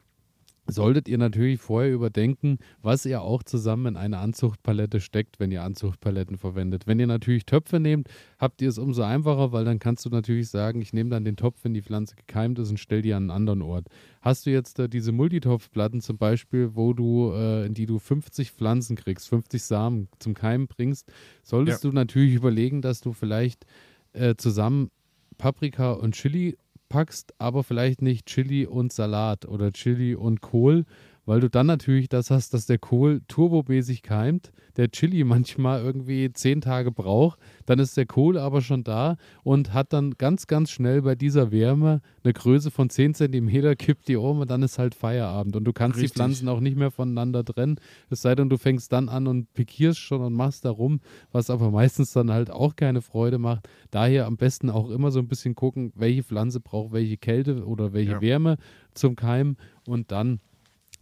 solltet 0.66 1.08
ihr 1.08 1.18
natürlich 1.18 1.60
vorher 1.60 1.92
überdenken, 1.92 2.58
was 2.82 3.04
ihr 3.04 3.22
auch 3.22 3.42
zusammen 3.42 3.86
in 3.86 3.96
eine 3.96 4.18
Anzuchtpalette 4.18 5.00
steckt, 5.00 5.40
wenn 5.40 5.50
ihr 5.50 5.62
Anzuchtpaletten 5.62 6.38
verwendet. 6.38 6.86
Wenn 6.86 7.00
ihr 7.00 7.06
natürlich 7.06 7.46
Töpfe 7.46 7.80
nehmt, 7.80 8.08
habt 8.38 8.62
ihr 8.62 8.68
es 8.68 8.78
umso 8.78 9.02
einfacher, 9.02 9.52
weil 9.52 9.64
dann 9.64 9.78
kannst 9.78 10.04
du 10.04 10.10
natürlich 10.10 10.48
sagen, 10.48 10.80
ich 10.80 10.92
nehme 10.92 11.10
dann 11.10 11.24
den 11.24 11.36
Topf, 11.36 11.58
wenn 11.62 11.74
die 11.74 11.82
Pflanze 11.82 12.14
gekeimt 12.16 12.58
ist 12.58 12.70
und 12.70 12.78
stelle 12.78 13.02
die 13.02 13.14
an 13.14 13.24
einen 13.24 13.30
anderen 13.30 13.62
Ort. 13.62 13.86
Hast 14.20 14.46
du 14.46 14.50
jetzt 14.50 14.78
äh, 14.78 14.88
diese 14.88 15.12
Multitopfplatten 15.12 16.00
zum 16.00 16.18
Beispiel, 16.18 16.74
wo 16.74 16.92
du, 16.92 17.32
äh, 17.32 17.66
in 17.66 17.74
die 17.74 17.86
du 17.86 17.98
50 17.98 18.52
Pflanzen 18.52 18.96
kriegst, 18.96 19.28
50 19.28 19.62
Samen 19.62 20.08
zum 20.18 20.34
Keimen 20.34 20.68
bringst, 20.68 21.10
solltest 21.42 21.84
ja. 21.84 21.90
du 21.90 21.94
natürlich 21.94 22.34
überlegen, 22.34 22.82
dass 22.82 23.00
du 23.00 23.12
vielleicht 23.12 23.66
äh, 24.12 24.34
zusammen 24.36 24.90
Paprika 25.38 25.92
und 25.92 26.14
Chili 26.14 26.58
packst, 26.90 27.32
aber 27.38 27.64
vielleicht 27.64 28.02
nicht 28.02 28.26
Chili 28.26 28.66
und 28.66 28.92
Salat 28.92 29.46
oder 29.46 29.72
Chili 29.72 30.14
und 30.14 30.42
Kohl, 30.42 30.84
weil 31.30 31.38
du 31.38 31.48
dann 31.48 31.66
natürlich 31.66 32.08
das 32.08 32.32
hast, 32.32 32.54
dass 32.54 32.66
der 32.66 32.78
Kohl 32.78 33.20
turbomäßig 33.28 34.02
keimt, 34.02 34.50
der 34.76 34.90
Chili 34.90 35.22
manchmal 35.24 35.80
irgendwie 35.80 36.32
zehn 36.32 36.60
Tage 36.60 36.90
braucht, 36.90 37.38
dann 37.66 37.78
ist 37.78 37.96
der 37.96 38.06
Kohl 38.06 38.36
aber 38.36 38.62
schon 38.62 38.82
da 38.82 39.16
und 39.44 39.72
hat 39.72 39.92
dann 39.92 40.14
ganz, 40.18 40.48
ganz 40.48 40.72
schnell 40.72 41.02
bei 41.02 41.14
dieser 41.14 41.52
Wärme 41.52 42.00
eine 42.24 42.32
Größe 42.32 42.72
von 42.72 42.90
10 42.90 43.14
cm, 43.14 43.76
kippt 43.78 44.08
die 44.08 44.16
um 44.16 44.40
und 44.40 44.50
dann 44.50 44.64
ist 44.64 44.80
halt 44.80 44.96
Feierabend 44.96 45.54
und 45.54 45.62
du 45.62 45.72
kannst 45.72 45.98
Richtig. 45.98 46.10
die 46.10 46.16
Pflanzen 46.16 46.48
auch 46.48 46.58
nicht 46.58 46.76
mehr 46.76 46.90
voneinander 46.90 47.44
trennen, 47.44 47.76
es 48.08 48.22
sei 48.22 48.34
denn, 48.34 48.48
du 48.48 48.58
fängst 48.58 48.92
dann 48.92 49.08
an 49.08 49.28
und 49.28 49.54
pikierst 49.54 50.00
schon 50.00 50.22
und 50.22 50.32
machst 50.32 50.64
da 50.64 50.70
rum, 50.70 50.98
was 51.30 51.48
aber 51.48 51.70
meistens 51.70 52.12
dann 52.12 52.32
halt 52.32 52.50
auch 52.50 52.74
keine 52.74 53.02
Freude 53.02 53.38
macht. 53.38 53.68
Daher 53.92 54.26
am 54.26 54.36
besten 54.36 54.68
auch 54.68 54.90
immer 54.90 55.12
so 55.12 55.20
ein 55.20 55.28
bisschen 55.28 55.54
gucken, 55.54 55.92
welche 55.94 56.24
Pflanze 56.24 56.58
braucht 56.58 56.90
welche 56.90 57.18
Kälte 57.18 57.64
oder 57.64 57.92
welche 57.92 58.14
ja. 58.14 58.20
Wärme 58.20 58.56
zum 58.94 59.14
Keimen 59.14 59.56
und 59.86 60.10
dann 60.10 60.40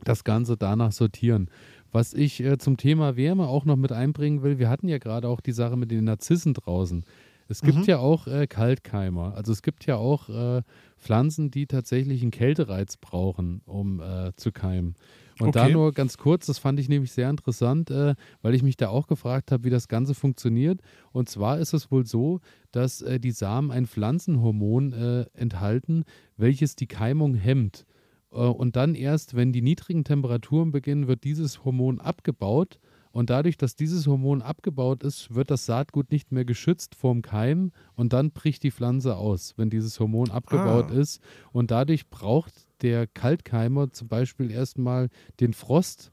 das 0.05 0.25
Ganze 0.25 0.57
danach 0.57 0.93
sortieren. 0.93 1.51
Was 1.91 2.13
ich 2.13 2.41
äh, 2.41 2.59
zum 2.59 2.77
Thema 2.77 3.17
Wärme 3.17 3.47
auch 3.47 3.65
noch 3.65 3.77
mit 3.77 3.93
einbringen 3.93 4.43
will, 4.43 4.59
wir 4.59 4.69
hatten 4.69 4.89
ja 4.89 4.99
gerade 4.99 5.29
auch 5.29 5.41
die 5.41 5.53
Sache 5.53 5.77
mit 5.77 5.91
den 5.91 6.05
Narzissen 6.05 6.55
draußen. 6.55 7.05
Es 7.49 7.63
gibt 7.63 7.79
mhm. 7.79 7.85
ja 7.85 7.99
auch 7.99 8.27
äh, 8.27 8.47
Kaltkeimer. 8.47 9.35
Also 9.35 9.53
es 9.53 9.63
gibt 9.63 9.87
ja 9.87 9.97
auch 9.97 10.29
äh, 10.29 10.63
Pflanzen, 10.99 11.51
die 11.51 11.67
tatsächlich 11.67 12.21
einen 12.21 12.31
Kältereiz 12.31 12.99
brauchen, 12.99 13.63
um 13.65 14.01
äh, 14.01 14.33
zu 14.37 14.53
keimen. 14.53 14.97
Und 15.41 15.49
okay. 15.49 15.59
da 15.61 15.69
nur 15.69 15.93
ganz 15.93 16.19
kurz, 16.19 16.47
das 16.47 16.59
fand 16.59 16.79
ich 16.79 16.89
nämlich 16.89 17.13
sehr 17.13 17.31
interessant, 17.31 17.91
äh, 17.91 18.17
weil 18.43 18.55
ich 18.55 18.63
mich 18.63 18.77
da 18.77 18.89
auch 18.89 19.07
gefragt 19.07 19.51
habe, 19.51 19.65
wie 19.65 19.71
das 19.71 19.89
Ganze 19.89 20.15
funktioniert. 20.15 20.83
Und 21.13 21.31
zwar 21.31 21.59
ist 21.59 21.73
es 21.73 21.91
wohl 21.91 22.05
so, 22.05 22.41
dass 22.71 23.01
äh, 23.01 23.19
die 23.19 23.31
Samen 23.31 23.71
ein 23.71 23.87
Pflanzenhormon 23.87 24.93
enthalten, 25.33 26.05
welches 26.37 26.77
die 26.77 26.87
Keimung 26.87 27.35
hemmt. 27.35 27.87
Äh, 28.33 28.37
und 28.37 28.77
dann 28.77 28.95
erst, 28.95 29.35
wenn 29.35 29.53
die 29.53 29.63
niedrigen 29.63 30.05
Temperaturen 30.05 30.71
beginnen, 30.71 31.09
wird 31.09 31.25
dieses 31.25 31.65
Hormon 31.65 32.01
abgebaut. 32.01 32.79
Und 33.11 33.31
dadurch, 33.31 33.57
dass 33.57 33.75
dieses 33.75 34.07
Hormon 34.07 34.43
abgebaut 34.43 35.03
ist, 35.03 35.35
wird 35.35 35.51
das 35.51 35.67
Saatgut 35.67 36.13
nicht 36.13 36.31
mehr 36.31 36.45
geschützt 36.45 36.95
vorm 36.95 37.23
Keim 37.23 37.73
und 37.95 38.13
dann 38.13 38.33
bricht 38.33 38.63
die 38.63 38.71
Pflanze 38.71 39.17
aus, 39.17 39.55
wenn 39.57 39.71
dieses 39.71 39.99
Hormon 39.99 40.31
abgebaut 40.31 40.91
ah. 40.91 40.95
ist. 40.95 41.21
Und 41.51 41.71
dadurch 41.71 42.11
braucht 42.11 42.53
der 42.83 43.07
Kaltkeimer 43.07 43.91
zum 43.93 44.09
Beispiel 44.09 44.51
erstmal 44.51 45.09
den 45.41 45.53
Frost 45.53 46.13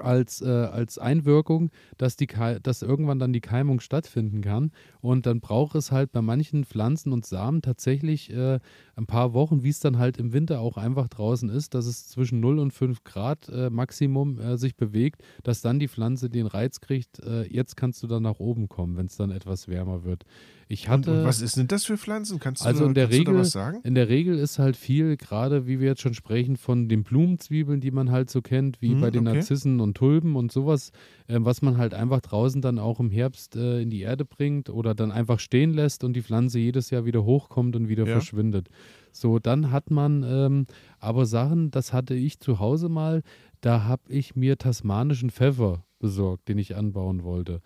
als, 0.00 0.40
äh, 0.40 0.48
als 0.48 0.98
Einwirkung, 0.98 1.70
dass, 1.98 2.16
die, 2.16 2.28
dass 2.62 2.82
irgendwann 2.82 3.18
dann 3.18 3.32
die 3.32 3.40
Keimung 3.40 3.80
stattfinden 3.80 4.40
kann. 4.40 4.70
Und 5.00 5.26
dann 5.26 5.40
braucht 5.40 5.74
es 5.74 5.92
halt 5.92 6.12
bei 6.12 6.22
manchen 6.22 6.64
Pflanzen 6.64 7.12
und 7.12 7.26
Samen 7.26 7.62
tatsächlich 7.62 8.32
äh, 8.32 8.60
ein 8.96 9.06
paar 9.06 9.32
Wochen, 9.32 9.62
wie 9.62 9.68
es 9.68 9.80
dann 9.80 9.98
halt 9.98 10.16
im 10.16 10.32
Winter 10.32 10.60
auch 10.60 10.76
einfach 10.76 11.08
draußen 11.08 11.48
ist, 11.48 11.74
dass 11.74 11.86
es 11.86 12.08
zwischen 12.08 12.40
0 12.40 12.58
und 12.58 12.72
5 12.72 13.04
Grad 13.04 13.48
äh, 13.48 13.70
Maximum 13.70 14.38
äh, 14.38 14.56
sich 14.56 14.76
bewegt, 14.76 15.22
dass 15.42 15.60
dann 15.60 15.78
die 15.78 15.88
Pflanze 15.88 16.30
den 16.30 16.46
Reiz 16.46 16.80
kriegt, 16.80 17.20
äh, 17.20 17.42
jetzt 17.44 17.76
kannst 17.76 18.02
du 18.02 18.06
dann 18.06 18.22
nach 18.22 18.38
oben 18.38 18.68
kommen, 18.68 18.96
wenn 18.96 19.06
es 19.06 19.16
dann 19.16 19.30
etwas 19.30 19.68
wärmer 19.68 20.04
wird. 20.04 20.24
Ich 20.68 20.88
hatte, 20.88 21.10
und, 21.10 21.18
und 21.18 21.24
was 21.24 21.42
ist 21.42 21.58
denn 21.58 21.68
das 21.68 21.84
für 21.84 21.98
Pflanzen? 21.98 22.38
Kannst 22.38 22.62
du, 22.62 22.66
also 22.66 22.86
in 22.86 22.94
der 22.94 23.10
Regel, 23.10 23.36
was 23.36 23.50
sagen? 23.50 23.80
In 23.84 23.94
der 23.94 24.08
Regel 24.08 24.38
ist 24.38 24.58
halt 24.58 24.74
viel, 24.74 25.18
gerade 25.18 25.66
wie 25.66 25.80
wir 25.80 25.88
jetzt 25.88 26.00
schon 26.00 26.14
sprechen, 26.14 26.56
von 26.56 26.88
den 26.88 27.04
Blumenzwiebeln, 27.04 27.82
die 27.82 27.90
man 27.90 28.10
halt 28.10 28.30
so 28.30 28.40
kennt, 28.40 28.80
wie 28.80 28.92
hm, 28.92 29.00
bei 29.02 29.10
den 29.10 29.28
okay. 29.28 29.36
Narzissen 29.36 29.80
und 29.82 29.96
Tulpen 29.96 30.36
und 30.36 30.50
sowas, 30.50 30.92
äh, 31.26 31.38
was 31.40 31.60
man 31.62 31.76
halt 31.76 31.94
einfach 31.94 32.20
draußen 32.20 32.62
dann 32.62 32.78
auch 32.78 33.00
im 33.00 33.10
Herbst 33.10 33.56
äh, 33.56 33.80
in 33.80 33.90
die 33.90 34.00
Erde 34.00 34.24
bringt 34.24 34.70
oder 34.70 34.94
dann 34.94 35.12
einfach 35.12 35.40
stehen 35.40 35.74
lässt 35.74 36.04
und 36.04 36.14
die 36.14 36.22
Pflanze 36.22 36.58
jedes 36.58 36.90
Jahr 36.90 37.04
wieder 37.04 37.24
hochkommt 37.24 37.76
und 37.76 37.88
wieder 37.88 38.06
ja. 38.06 38.12
verschwindet. 38.12 38.68
So, 39.12 39.38
dann 39.38 39.70
hat 39.70 39.90
man 39.90 40.24
ähm, 40.26 40.66
aber 40.98 41.26
Sachen, 41.26 41.70
das 41.70 41.92
hatte 41.92 42.14
ich 42.14 42.40
zu 42.40 42.58
Hause 42.58 42.88
mal, 42.88 43.22
da 43.60 43.84
habe 43.84 44.02
ich 44.08 44.34
mir 44.34 44.56
tasmanischen 44.56 45.30
Pfeffer 45.30 45.84
besorgt, 45.98 46.48
den 46.48 46.58
ich 46.58 46.76
anbauen 46.76 47.22
wollte. 47.24 47.60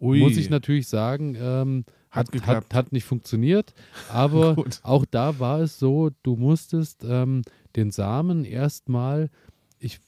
Ui. 0.00 0.18
Muss 0.20 0.38
ich 0.38 0.48
natürlich 0.48 0.88
sagen, 0.88 1.36
ähm, 1.38 1.84
hat, 2.10 2.28
hat, 2.32 2.46
hat, 2.46 2.74
hat, 2.74 2.92
nicht 2.92 3.04
funktioniert, 3.04 3.74
aber 4.08 4.56
auch 4.82 5.04
da 5.10 5.38
war 5.38 5.60
es 5.60 5.78
so, 5.78 6.10
du 6.22 6.36
musstest 6.36 7.04
ähm, 7.06 7.42
den 7.76 7.90
Samen 7.90 8.44
erstmal, 8.44 9.30
ich, 9.78 10.00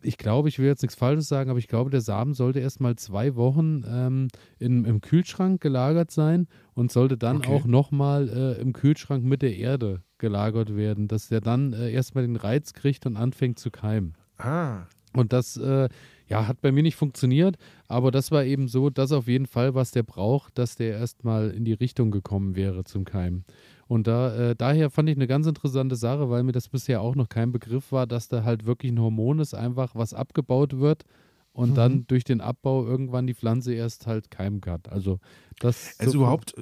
ich 0.00 0.16
glaube, 0.16 0.48
ich 0.48 0.58
will 0.58 0.66
jetzt 0.66 0.82
nichts 0.82 0.96
Falsches 0.96 1.28
sagen, 1.28 1.50
aber 1.50 1.58
ich 1.58 1.68
glaube, 1.68 1.90
der 1.90 2.00
Samen 2.00 2.34
sollte 2.34 2.60
erstmal 2.60 2.96
zwei 2.96 3.34
Wochen 3.34 3.82
ähm, 3.88 4.28
in, 4.58 4.84
im 4.84 5.00
Kühlschrank 5.00 5.60
gelagert 5.60 6.10
sein 6.10 6.46
und 6.74 6.92
sollte 6.92 7.16
dann 7.16 7.38
okay. 7.38 7.52
auch 7.52 7.64
nochmal 7.64 8.28
äh, 8.28 8.60
im 8.60 8.72
Kühlschrank 8.72 9.24
mit 9.24 9.42
der 9.42 9.56
Erde 9.56 10.02
gelagert 10.18 10.76
werden, 10.76 11.08
dass 11.08 11.28
der 11.28 11.40
dann 11.40 11.72
äh, 11.72 11.90
erstmal 11.90 12.26
den 12.26 12.36
Reiz 12.36 12.72
kriegt 12.72 13.06
und 13.06 13.16
anfängt 13.16 13.58
zu 13.58 13.70
keimen. 13.70 14.14
Ah. 14.36 14.86
Und 15.14 15.32
das 15.32 15.56
äh, 15.56 15.88
ja, 16.28 16.46
hat 16.46 16.60
bei 16.60 16.70
mir 16.70 16.82
nicht 16.82 16.96
funktioniert, 16.96 17.56
aber 17.88 18.10
das 18.10 18.30
war 18.30 18.44
eben 18.44 18.68
so, 18.68 18.90
dass 18.90 19.12
auf 19.12 19.26
jeden 19.26 19.46
Fall, 19.46 19.74
was 19.74 19.90
der 19.90 20.02
braucht, 20.02 20.58
dass 20.58 20.76
der 20.76 20.98
erstmal 20.98 21.50
in 21.50 21.64
die 21.64 21.72
Richtung 21.72 22.10
gekommen 22.10 22.54
wäre 22.54 22.84
zum 22.84 23.04
Keim. 23.04 23.44
Und 23.88 24.06
da, 24.06 24.50
äh, 24.50 24.54
daher 24.54 24.90
fand 24.90 25.08
ich 25.08 25.16
eine 25.16 25.26
ganz 25.26 25.46
interessante 25.46 25.96
Sache, 25.96 26.28
weil 26.28 26.42
mir 26.42 26.52
das 26.52 26.68
bisher 26.68 27.00
auch 27.00 27.14
noch 27.14 27.28
kein 27.28 27.52
Begriff 27.52 27.90
war, 27.90 28.06
dass 28.06 28.28
da 28.28 28.44
halt 28.44 28.66
wirklich 28.66 28.92
ein 28.92 29.00
Hormon 29.00 29.38
ist, 29.40 29.54
einfach 29.54 29.94
was 29.94 30.12
abgebaut 30.12 30.78
wird 30.78 31.04
und 31.52 31.70
mhm. 31.70 31.74
dann 31.74 32.06
durch 32.06 32.24
den 32.24 32.42
Abbau 32.42 32.84
irgendwann 32.84 33.26
die 33.26 33.34
Pflanze 33.34 33.72
erst 33.72 34.06
halt 34.06 34.30
keimen 34.30 34.60
kann. 34.60 34.82
Also 34.90 35.20
das 35.58 35.96
also 35.98 36.12
so 36.12 36.18
überhaupt 36.18 36.54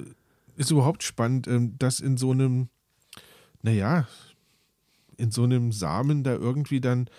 ist 0.55 0.71
überhaupt 0.71 1.03
spannend, 1.03 1.47
ähm, 1.47 1.75
dass 1.77 1.99
in 1.99 2.17
so 2.17 2.31
einem, 2.31 2.69
naja, 3.61 4.07
in 5.17 5.31
so 5.31 5.43
einem 5.43 5.71
Samen 5.71 6.23
da 6.23 6.33
irgendwie 6.33 6.81
dann 6.81 7.09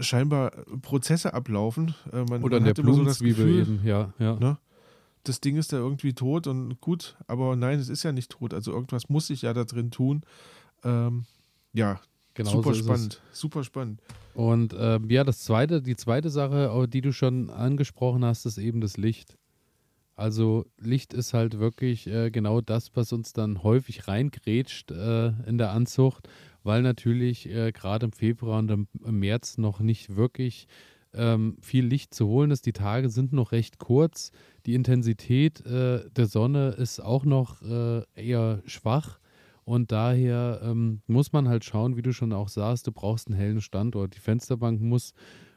scheinbar 0.00 0.50
Prozesse 0.82 1.34
ablaufen. 1.34 1.94
Äh, 2.12 2.24
man, 2.24 2.42
Oder 2.42 2.60
man 2.60 2.68
in 2.68 2.74
der 2.74 2.82
Blumenzwiebel 2.82 3.64
so 3.64 3.72
eben, 3.72 3.80
ja. 3.84 4.12
ja. 4.18 4.36
Ne? 4.36 4.58
Das 5.28 5.40
Ding 5.40 5.56
ist 5.56 5.72
da 5.72 5.78
irgendwie 5.78 6.12
tot 6.12 6.46
und 6.46 6.80
gut, 6.80 7.16
aber 7.26 7.56
nein, 7.56 7.78
es 7.78 7.88
ist 7.88 8.02
ja 8.02 8.12
nicht 8.12 8.30
tot. 8.30 8.54
Also 8.54 8.72
irgendwas 8.72 9.08
muss 9.08 9.30
ich 9.30 9.42
ja 9.42 9.52
da 9.52 9.64
drin 9.64 9.90
tun. 9.90 10.22
Ähm, 10.84 11.24
ja, 11.72 12.00
genau 12.34 12.50
super 12.50 12.74
so 12.74 12.82
spannend, 12.82 13.22
super 13.32 13.64
spannend. 13.64 14.02
Und 14.34 14.72
äh, 14.72 15.00
ja, 15.08 15.24
das 15.24 15.40
zweite, 15.40 15.82
die 15.82 15.96
zweite 15.96 16.30
Sache, 16.30 16.86
die 16.88 17.00
du 17.00 17.12
schon 17.12 17.50
angesprochen 17.50 18.24
hast, 18.24 18.46
ist 18.46 18.58
eben 18.58 18.80
das 18.80 18.96
Licht. 18.96 19.36
Also 20.14 20.64
Licht 20.78 21.12
ist 21.12 21.34
halt 21.34 21.58
wirklich 21.58 22.06
äh, 22.06 22.30
genau 22.30 22.62
das, 22.62 22.96
was 22.96 23.12
uns 23.12 23.34
dann 23.34 23.62
häufig 23.62 24.08
reingrätscht 24.08 24.90
äh, 24.90 25.28
in 25.46 25.58
der 25.58 25.72
Anzucht 25.72 26.28
weil 26.66 26.82
natürlich 26.82 27.48
äh, 27.48 27.70
gerade 27.70 28.06
im 28.06 28.12
Februar 28.12 28.58
und 28.58 28.70
im, 28.70 28.88
im, 29.04 29.20
März 29.20 29.56
noch 29.56 29.78
nicht 29.78 30.16
wirklich 30.16 30.66
ähm, 31.14 31.56
viel 31.60 31.86
Licht 31.86 32.12
zu 32.12 32.26
holen 32.26 32.50
ist. 32.50 32.66
Die 32.66 32.72
Tage 32.72 33.08
sind 33.08 33.32
noch 33.32 33.52
recht 33.52 33.78
kurz. 33.78 34.32
Die 34.66 34.74
Intensität 34.74 35.64
äh, 35.64 36.08
der 36.10 36.26
Sonne 36.26 36.70
ist 36.70 37.00
auch 37.00 37.24
noch 37.24 37.62
äh, 37.62 38.02
eher 38.14 38.62
schwach. 38.66 39.18
Und 39.64 39.90
daher 39.90 40.60
ähm, 40.62 41.00
muss 41.06 41.32
man 41.32 41.48
halt 41.48 41.64
schauen, 41.64 41.96
wie 41.96 42.02
du 42.02 42.12
schon 42.12 42.32
auch 42.32 42.48
sagst, 42.48 42.86
du 42.86 42.92
brauchst 42.92 43.28
einen 43.28 43.36
hellen 43.36 43.60
Standort. 43.60 44.14
Die 44.14 44.20
Fensterbank 44.20 44.80
muss, 44.80 45.12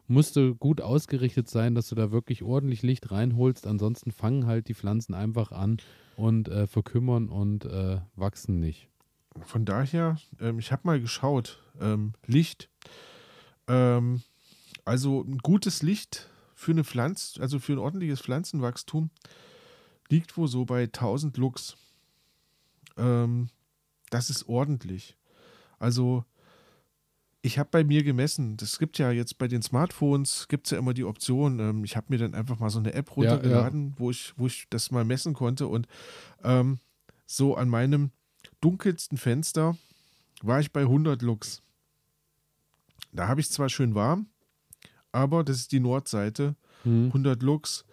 musste 0.07 0.55
gut 0.55 0.81
ausgerichtet 0.81 1.47
sein, 1.47 1.75
dass 1.75 1.89
du 1.89 1.95
da 1.95 2.11
wirklich 2.11 2.41
ordentlich 2.41 2.81
Licht 2.81 3.11
reinholst. 3.11 3.67
Ansonsten 3.67 4.11
fangen 4.11 4.47
halt 4.47 4.67
die 4.67 4.73
Pflanzen 4.73 5.13
einfach 5.13 5.51
an 5.51 5.77
und 6.15 6.47
äh, 6.47 6.65
verkümmern 6.65 7.29
und 7.29 7.65
äh, 7.65 7.97
wachsen 8.15 8.59
nicht 8.59 8.89
von 9.45 9.65
daher, 9.65 10.17
ähm, 10.39 10.59
ich 10.59 10.71
habe 10.71 10.81
mal 10.85 10.99
geschaut, 10.99 11.59
ähm, 11.79 12.13
Licht. 12.25 12.69
Ähm, 13.67 14.21
also 14.85 15.21
ein 15.21 15.37
gutes 15.39 15.81
Licht 15.83 16.28
für 16.59 16.71
eine 16.71 16.83
Pflanze, 16.83 17.41
also 17.41 17.57
für 17.57 17.71
ein 17.71 17.79
ordentliches 17.79 18.19
Pflanzenwachstum, 18.19 19.11
liegt 20.09 20.35
wohl 20.35 20.49
so 20.49 20.65
bei 20.65 20.83
1000 20.83 21.37
Lux. 21.37 21.77
Ähm, 22.97 23.47
das 24.09 24.29
ist 24.29 24.49
ordentlich. 24.49 25.15
Also 25.79 26.25
ich 27.41 27.57
habe 27.59 27.69
bei 27.71 27.85
mir 27.85 28.03
gemessen, 28.03 28.57
das 28.57 28.77
gibt 28.77 28.97
ja 28.97 29.09
jetzt 29.09 29.37
bei 29.37 29.47
den 29.47 29.61
Smartphones, 29.61 30.49
gibt 30.49 30.67
es 30.67 30.71
ja 30.71 30.79
immer 30.79 30.93
die 30.93 31.05
Option, 31.05 31.59
ähm, 31.61 31.85
ich 31.85 31.95
habe 31.95 32.07
mir 32.09 32.17
dann 32.17 32.35
einfach 32.35 32.59
mal 32.59 32.69
so 32.69 32.79
eine 32.79 32.93
App 32.93 33.15
runtergeladen, 33.15 33.81
ja, 33.81 33.89
ja. 33.91 33.95
Wo, 33.97 34.11
ich, 34.11 34.33
wo 34.35 34.47
ich 34.47 34.67
das 34.69 34.91
mal 34.91 35.05
messen 35.05 35.33
konnte 35.33 35.65
und 35.65 35.87
ähm, 36.43 36.79
so 37.25 37.55
an 37.55 37.69
meinem 37.69 38.11
dunkelsten 38.59 39.17
Fenster 39.17 39.77
war 40.41 40.59
ich 40.59 40.73
bei 40.73 40.81
100 40.81 41.21
Lux. 41.21 41.61
Da 43.13 43.29
habe 43.29 43.39
ich 43.39 43.49
zwar 43.49 43.69
schön 43.69 43.95
warm, 43.95 44.27
aber 45.11 45.43
das 45.43 45.57
ist 45.57 45.71
die 45.71 45.79
Nordseite. 45.79 46.55
Mhm. 46.83 47.07
100 47.07 47.41
Lux, 47.43 47.85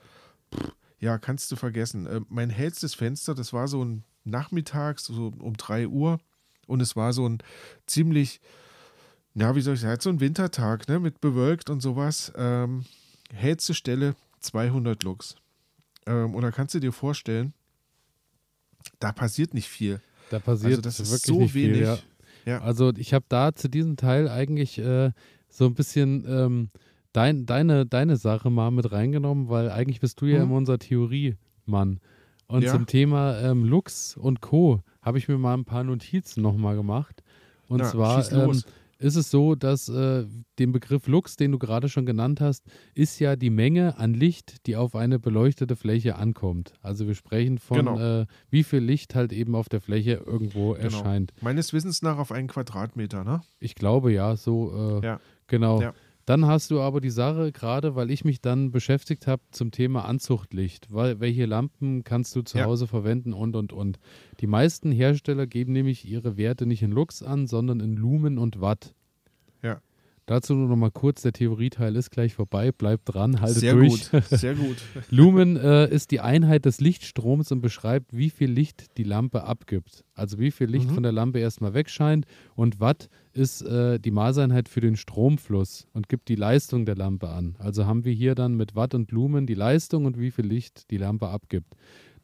pff, 0.54 0.72
ja, 0.98 1.18
kannst 1.18 1.50
du 1.52 1.56
vergessen. 1.56 2.06
Äh, 2.06 2.20
mein 2.28 2.50
hellstes 2.50 2.94
Fenster, 2.94 3.34
das 3.34 3.52
war 3.52 3.68
so 3.68 3.84
ein 3.84 4.04
Nachmittag, 4.24 5.00
so 5.00 5.32
um 5.38 5.56
3 5.56 5.88
Uhr. 5.88 6.18
Und 6.66 6.80
es 6.80 6.96
war 6.96 7.12
so 7.12 7.28
ein 7.28 7.38
ziemlich, 7.86 8.40
ja, 9.34 9.54
wie 9.54 9.60
soll 9.60 9.74
ich 9.74 9.80
sagen, 9.80 10.00
so 10.00 10.10
ein 10.10 10.20
Wintertag, 10.20 10.88
ne, 10.88 10.98
mit 10.98 11.20
bewölkt 11.20 11.70
und 11.70 11.80
sowas. 11.80 12.32
Ähm, 12.36 12.84
hellste 13.32 13.74
Stelle 13.74 14.16
200 14.40 15.02
Lux. 15.04 15.36
Ähm, 16.06 16.34
und 16.34 16.42
da 16.42 16.50
kannst 16.50 16.74
du 16.74 16.80
dir 16.80 16.92
vorstellen, 16.92 17.52
da 18.98 19.12
passiert 19.12 19.54
nicht 19.54 19.68
viel. 19.68 20.00
Da 20.30 20.38
passiert 20.38 20.72
also 20.78 20.82
das 20.82 20.98
wirklich 20.98 21.22
so 21.22 21.38
nicht 21.38 21.52
viel, 21.52 21.74
wenig. 21.74 21.82
Ja. 21.82 21.98
Ja. 22.46 22.60
Also 22.62 22.92
ich 22.96 23.12
habe 23.12 23.24
da 23.28 23.54
zu 23.54 23.68
diesem 23.68 23.96
Teil 23.96 24.28
eigentlich 24.28 24.78
äh, 24.78 25.10
so 25.48 25.66
ein 25.66 25.74
bisschen 25.74 26.24
ähm, 26.28 26.70
dein, 27.16 27.46
deine, 27.46 27.86
deine 27.86 28.16
Sache 28.16 28.50
mal 28.50 28.70
mit 28.70 28.92
reingenommen, 28.92 29.48
weil 29.48 29.70
eigentlich 29.70 30.00
bist 30.00 30.20
du 30.20 30.26
ja 30.26 30.38
mhm. 30.38 30.44
immer 30.44 30.56
unser 30.56 30.78
Theorie-Mann. 30.78 32.00
Und 32.46 32.62
ja. 32.62 32.72
zum 32.72 32.86
Thema 32.86 33.40
ähm, 33.40 33.64
Lux 33.64 34.16
und 34.16 34.40
Co. 34.40 34.82
habe 35.02 35.18
ich 35.18 35.26
mir 35.26 35.38
mal 35.38 35.54
ein 35.54 35.64
paar 35.64 35.82
Notizen 35.82 36.42
nochmal 36.42 36.76
gemacht. 36.76 37.22
Und 37.68 37.80
ja, 37.80 37.86
zwar 37.86 38.32
ähm, 38.32 38.62
ist 38.98 39.16
es 39.16 39.30
so, 39.30 39.54
dass 39.54 39.88
äh, 39.88 40.26
den 40.58 40.72
Begriff 40.72 41.08
Lux, 41.08 41.36
den 41.36 41.52
du 41.52 41.58
gerade 41.58 41.88
schon 41.88 42.06
genannt 42.06 42.40
hast, 42.40 42.64
ist 42.94 43.18
ja 43.18 43.34
die 43.34 43.50
Menge 43.50 43.98
an 43.98 44.14
Licht, 44.14 44.66
die 44.66 44.76
auf 44.76 44.94
eine 44.94 45.18
beleuchtete 45.18 45.74
Fläche 45.74 46.16
ankommt. 46.16 46.74
Also 46.82 47.06
wir 47.06 47.14
sprechen 47.14 47.58
von, 47.58 47.78
genau. 47.78 48.20
äh, 48.20 48.26
wie 48.50 48.62
viel 48.62 48.80
Licht 48.80 49.14
halt 49.14 49.32
eben 49.32 49.54
auf 49.54 49.68
der 49.68 49.80
Fläche 49.80 50.22
irgendwo 50.24 50.72
genau. 50.72 50.84
erscheint. 50.84 51.32
Meines 51.40 51.72
Wissens 51.72 52.02
nach 52.02 52.18
auf 52.18 52.30
einen 52.30 52.48
Quadratmeter, 52.48 53.24
ne? 53.24 53.42
Ich 53.58 53.74
glaube 53.74 54.12
ja, 54.12 54.36
so 54.36 55.00
äh, 55.02 55.06
ja. 55.06 55.20
genau. 55.46 55.82
Ja. 55.82 55.94
Dann 56.26 56.46
hast 56.46 56.72
du 56.72 56.80
aber 56.80 57.00
die 57.00 57.10
Sache, 57.10 57.52
gerade 57.52 57.94
weil 57.94 58.10
ich 58.10 58.24
mich 58.24 58.40
dann 58.40 58.72
beschäftigt 58.72 59.28
habe 59.28 59.42
zum 59.52 59.70
Thema 59.70 60.04
Anzuchtlicht. 60.06 60.92
Weil, 60.92 61.20
welche 61.20 61.46
Lampen 61.46 62.02
kannst 62.02 62.34
du 62.34 62.42
zu 62.42 62.58
ja. 62.58 62.64
Hause 62.64 62.88
verwenden 62.88 63.32
und, 63.32 63.54
und, 63.54 63.72
und. 63.72 64.00
Die 64.40 64.48
meisten 64.48 64.90
Hersteller 64.90 65.46
geben 65.46 65.72
nämlich 65.72 66.04
ihre 66.04 66.36
Werte 66.36 66.66
nicht 66.66 66.82
in 66.82 66.90
Lux 66.90 67.22
an, 67.22 67.46
sondern 67.46 67.78
in 67.78 67.94
Lumen 67.94 68.38
und 68.38 68.60
Watt. 68.60 68.92
Ja. 69.62 69.80
Dazu 70.26 70.54
nur 70.54 70.68
noch 70.68 70.76
mal 70.76 70.90
kurz, 70.90 71.22
der 71.22 71.32
Theorieteil 71.32 71.94
ist 71.94 72.10
gleich 72.10 72.34
vorbei, 72.34 72.72
bleibt 72.72 73.14
dran, 73.14 73.40
haltet 73.40 73.58
sehr 73.58 73.74
durch. 73.74 74.10
Gut, 74.10 74.24
sehr 74.24 74.56
gut. 74.56 74.76
Lumen 75.10 75.56
äh, 75.56 75.88
ist 75.88 76.10
die 76.10 76.18
Einheit 76.18 76.64
des 76.64 76.80
Lichtstroms 76.80 77.52
und 77.52 77.60
beschreibt, 77.60 78.12
wie 78.12 78.30
viel 78.30 78.50
Licht 78.50 78.98
die 78.98 79.04
Lampe 79.04 79.44
abgibt. 79.44 80.04
Also 80.14 80.40
wie 80.40 80.50
viel 80.50 80.66
Licht 80.66 80.90
mhm. 80.90 80.94
von 80.94 81.02
der 81.04 81.12
Lampe 81.12 81.38
erstmal 81.38 81.74
wegscheint 81.74 82.26
und 82.56 82.80
Watt 82.80 83.08
ist 83.34 83.62
äh, 83.62 84.00
die 84.00 84.10
Maßeinheit 84.10 84.68
für 84.68 84.80
den 84.80 84.96
Stromfluss 84.96 85.86
und 85.92 86.08
gibt 86.08 86.28
die 86.28 86.34
Leistung 86.34 86.86
der 86.86 86.96
Lampe 86.96 87.28
an. 87.28 87.54
Also 87.60 87.86
haben 87.86 88.04
wir 88.04 88.12
hier 88.12 88.34
dann 88.34 88.56
mit 88.56 88.74
Watt 88.74 88.94
und 88.94 89.12
Lumen 89.12 89.46
die 89.46 89.54
Leistung 89.54 90.06
und 90.06 90.18
wie 90.18 90.32
viel 90.32 90.46
Licht 90.46 90.90
die 90.90 90.98
Lampe 90.98 91.28
abgibt. 91.28 91.74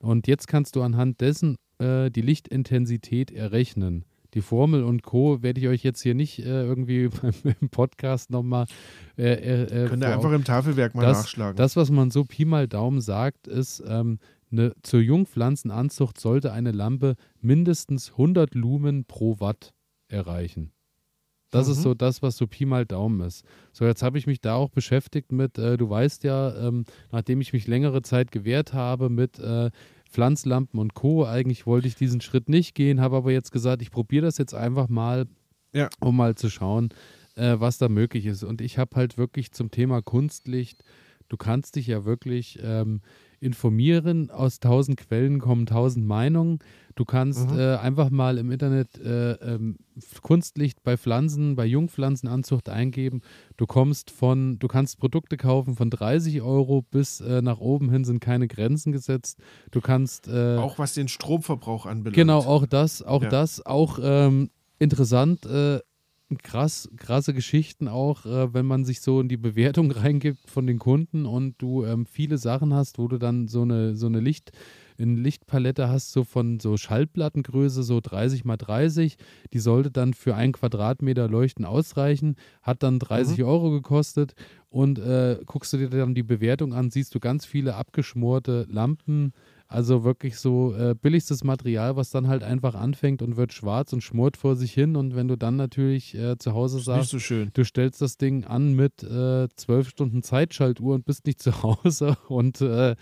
Und 0.00 0.26
jetzt 0.26 0.48
kannst 0.48 0.74
du 0.74 0.82
anhand 0.82 1.20
dessen 1.20 1.56
äh, 1.78 2.10
die 2.10 2.22
Lichtintensität 2.22 3.30
errechnen. 3.30 4.04
Die 4.34 4.40
Formel 4.40 4.82
und 4.82 5.02
Co. 5.02 5.42
werde 5.42 5.60
ich 5.60 5.68
euch 5.68 5.82
jetzt 5.82 6.02
hier 6.02 6.14
nicht 6.14 6.38
äh, 6.38 6.64
irgendwie 6.64 7.10
im 7.60 7.68
Podcast 7.68 8.30
nochmal. 8.30 8.66
Äh, 9.18 9.32
äh, 9.32 9.84
äh 9.84 9.88
Könnt 9.88 10.02
ihr 10.02 10.12
einfach 10.12 10.32
im 10.32 10.44
Tafelwerk 10.44 10.94
mal 10.94 11.02
das, 11.02 11.18
nachschlagen. 11.22 11.56
Das, 11.56 11.76
was 11.76 11.90
man 11.90 12.10
so 12.10 12.24
Pi 12.24 12.44
mal 12.44 12.66
Daumen 12.66 13.00
sagt, 13.00 13.46
ist, 13.46 13.82
ähm, 13.86 14.18
eine, 14.50 14.74
zur 14.82 15.00
Jungpflanzenanzucht 15.00 16.20
sollte 16.20 16.52
eine 16.52 16.72
Lampe 16.72 17.16
mindestens 17.40 18.12
100 18.12 18.54
Lumen 18.54 19.04
pro 19.04 19.40
Watt 19.40 19.72
erreichen. 20.08 20.72
Das 21.50 21.66
mhm. 21.66 21.72
ist 21.72 21.82
so 21.82 21.94
das, 21.94 22.22
was 22.22 22.36
so 22.36 22.46
Pi 22.46 22.64
mal 22.64 22.86
Daumen 22.86 23.20
ist. 23.20 23.44
So, 23.72 23.84
jetzt 23.84 24.02
habe 24.02 24.18
ich 24.18 24.26
mich 24.26 24.40
da 24.40 24.54
auch 24.54 24.70
beschäftigt 24.70 25.32
mit, 25.32 25.58
äh, 25.58 25.76
du 25.76 25.88
weißt 25.88 26.24
ja, 26.24 26.54
ähm, 26.56 26.84
nachdem 27.10 27.40
ich 27.40 27.52
mich 27.52 27.66
längere 27.66 28.02
Zeit 28.02 28.32
gewehrt 28.32 28.72
habe 28.72 29.10
mit 29.10 29.38
äh, 29.38 29.70
Pflanzlampen 30.12 30.78
und 30.78 30.94
Co. 30.94 31.26
Eigentlich 31.26 31.66
wollte 31.66 31.88
ich 31.88 31.94
diesen 31.94 32.20
Schritt 32.20 32.48
nicht 32.48 32.74
gehen, 32.74 33.00
habe 33.00 33.16
aber 33.16 33.32
jetzt 33.32 33.50
gesagt, 33.50 33.82
ich 33.82 33.90
probiere 33.90 34.26
das 34.26 34.38
jetzt 34.38 34.54
einfach 34.54 34.88
mal, 34.88 35.26
ja. 35.72 35.88
um 36.00 36.16
mal 36.16 36.34
zu 36.34 36.50
schauen, 36.50 36.90
äh, 37.34 37.56
was 37.58 37.78
da 37.78 37.88
möglich 37.88 38.26
ist. 38.26 38.44
Und 38.44 38.60
ich 38.60 38.78
habe 38.78 38.96
halt 38.96 39.18
wirklich 39.18 39.52
zum 39.52 39.70
Thema 39.70 40.02
Kunstlicht, 40.02 40.84
du 41.28 41.36
kannst 41.36 41.76
dich 41.76 41.86
ja 41.86 42.04
wirklich 42.04 42.58
ähm, 42.62 43.00
informieren. 43.42 44.30
Aus 44.30 44.60
tausend 44.60 44.96
Quellen 44.96 45.40
kommen 45.40 45.66
tausend 45.66 46.06
Meinungen. 46.06 46.60
Du 46.94 47.04
kannst 47.04 47.50
mhm. 47.50 47.58
äh, 47.58 47.76
einfach 47.76 48.10
mal 48.10 48.38
im 48.38 48.50
Internet 48.50 48.98
äh, 48.98 49.32
ähm, 49.32 49.76
Kunstlicht 50.20 50.82
bei 50.82 50.96
Pflanzen, 50.96 51.56
bei 51.56 51.66
Jungpflanzenanzucht 51.66 52.68
eingeben. 52.68 53.22
Du 53.56 53.66
kommst 53.66 54.10
von, 54.10 54.58
du 54.58 54.68
kannst 54.68 54.98
Produkte 54.98 55.36
kaufen 55.36 55.74
von 55.74 55.90
30 55.90 56.42
Euro 56.42 56.82
bis 56.82 57.20
äh, 57.20 57.42
nach 57.42 57.58
oben 57.58 57.90
hin 57.90 58.04
sind 58.04 58.20
keine 58.20 58.46
Grenzen 58.46 58.92
gesetzt. 58.92 59.38
Du 59.70 59.80
kannst 59.80 60.28
äh, 60.28 60.56
auch 60.56 60.78
was 60.78 60.94
den 60.94 61.08
Stromverbrauch 61.08 61.86
anbelangt. 61.86 62.16
Genau, 62.16 62.38
auch 62.40 62.66
das, 62.66 63.02
auch 63.02 63.22
ja. 63.22 63.28
das, 63.28 63.64
auch 63.64 63.98
ähm, 64.02 64.50
interessant 64.78 65.46
äh, 65.46 65.80
krass, 66.38 66.88
krasse 66.96 67.34
Geschichten 67.34 67.88
auch, 67.88 68.26
äh, 68.26 68.52
wenn 68.54 68.66
man 68.66 68.84
sich 68.84 69.00
so 69.00 69.20
in 69.20 69.28
die 69.28 69.36
Bewertung 69.36 69.90
reingibt 69.92 70.50
von 70.50 70.66
den 70.66 70.78
Kunden 70.78 71.26
und 71.26 71.54
du 71.58 71.84
ähm, 71.84 72.06
viele 72.06 72.38
Sachen 72.38 72.74
hast, 72.74 72.98
wo 72.98 73.08
du 73.08 73.18
dann 73.18 73.48
so 73.48 73.62
eine, 73.62 73.94
so 73.94 74.06
eine 74.06 74.20
Licht, 74.20 74.52
eine 74.98 75.14
Lichtpalette 75.16 75.88
hast, 75.88 76.12
so 76.12 76.24
von 76.24 76.60
so 76.60 76.76
Schallplattengröße, 76.76 77.82
so 77.82 78.00
30 78.00 78.44
mal 78.44 78.56
30. 78.56 79.16
Die 79.52 79.58
sollte 79.58 79.90
dann 79.90 80.14
für 80.14 80.34
ein 80.34 80.52
Quadratmeter 80.52 81.28
Leuchten 81.28 81.64
ausreichen, 81.64 82.36
hat 82.62 82.82
dann 82.82 82.98
30 82.98 83.38
mhm. 83.38 83.44
Euro 83.44 83.70
gekostet 83.70 84.34
und 84.68 84.98
äh, 84.98 85.38
guckst 85.44 85.72
du 85.72 85.78
dir 85.78 85.90
dann 85.90 86.14
die 86.14 86.22
Bewertung 86.22 86.72
an, 86.72 86.90
siehst 86.90 87.14
du 87.14 87.20
ganz 87.20 87.44
viele 87.44 87.74
abgeschmorte 87.74 88.66
Lampen, 88.70 89.32
also 89.72 90.04
wirklich 90.04 90.36
so 90.36 90.74
äh, 90.74 90.94
billigstes 90.94 91.44
Material, 91.44 91.96
was 91.96 92.10
dann 92.10 92.28
halt 92.28 92.42
einfach 92.42 92.74
anfängt 92.74 93.22
und 93.22 93.36
wird 93.36 93.52
schwarz 93.52 93.92
und 93.92 94.02
schmort 94.02 94.36
vor 94.36 94.56
sich 94.56 94.72
hin. 94.72 94.96
Und 94.96 95.16
wenn 95.16 95.28
du 95.28 95.36
dann 95.36 95.56
natürlich 95.56 96.14
äh, 96.14 96.36
zu 96.38 96.52
Hause 96.52 96.78
sagst, 96.78 97.10
so 97.10 97.18
du 97.52 97.64
stellst 97.64 98.02
das 98.02 98.18
Ding 98.18 98.44
an 98.44 98.74
mit 98.74 99.02
äh, 99.02 99.48
zwölf 99.56 99.88
Stunden 99.88 100.22
Zeitschaltuhr 100.22 100.94
und 100.94 101.04
bist 101.04 101.26
nicht 101.26 101.40
zu 101.42 101.62
Hause 101.62 102.16
und 102.28 102.60
äh, 102.60 102.96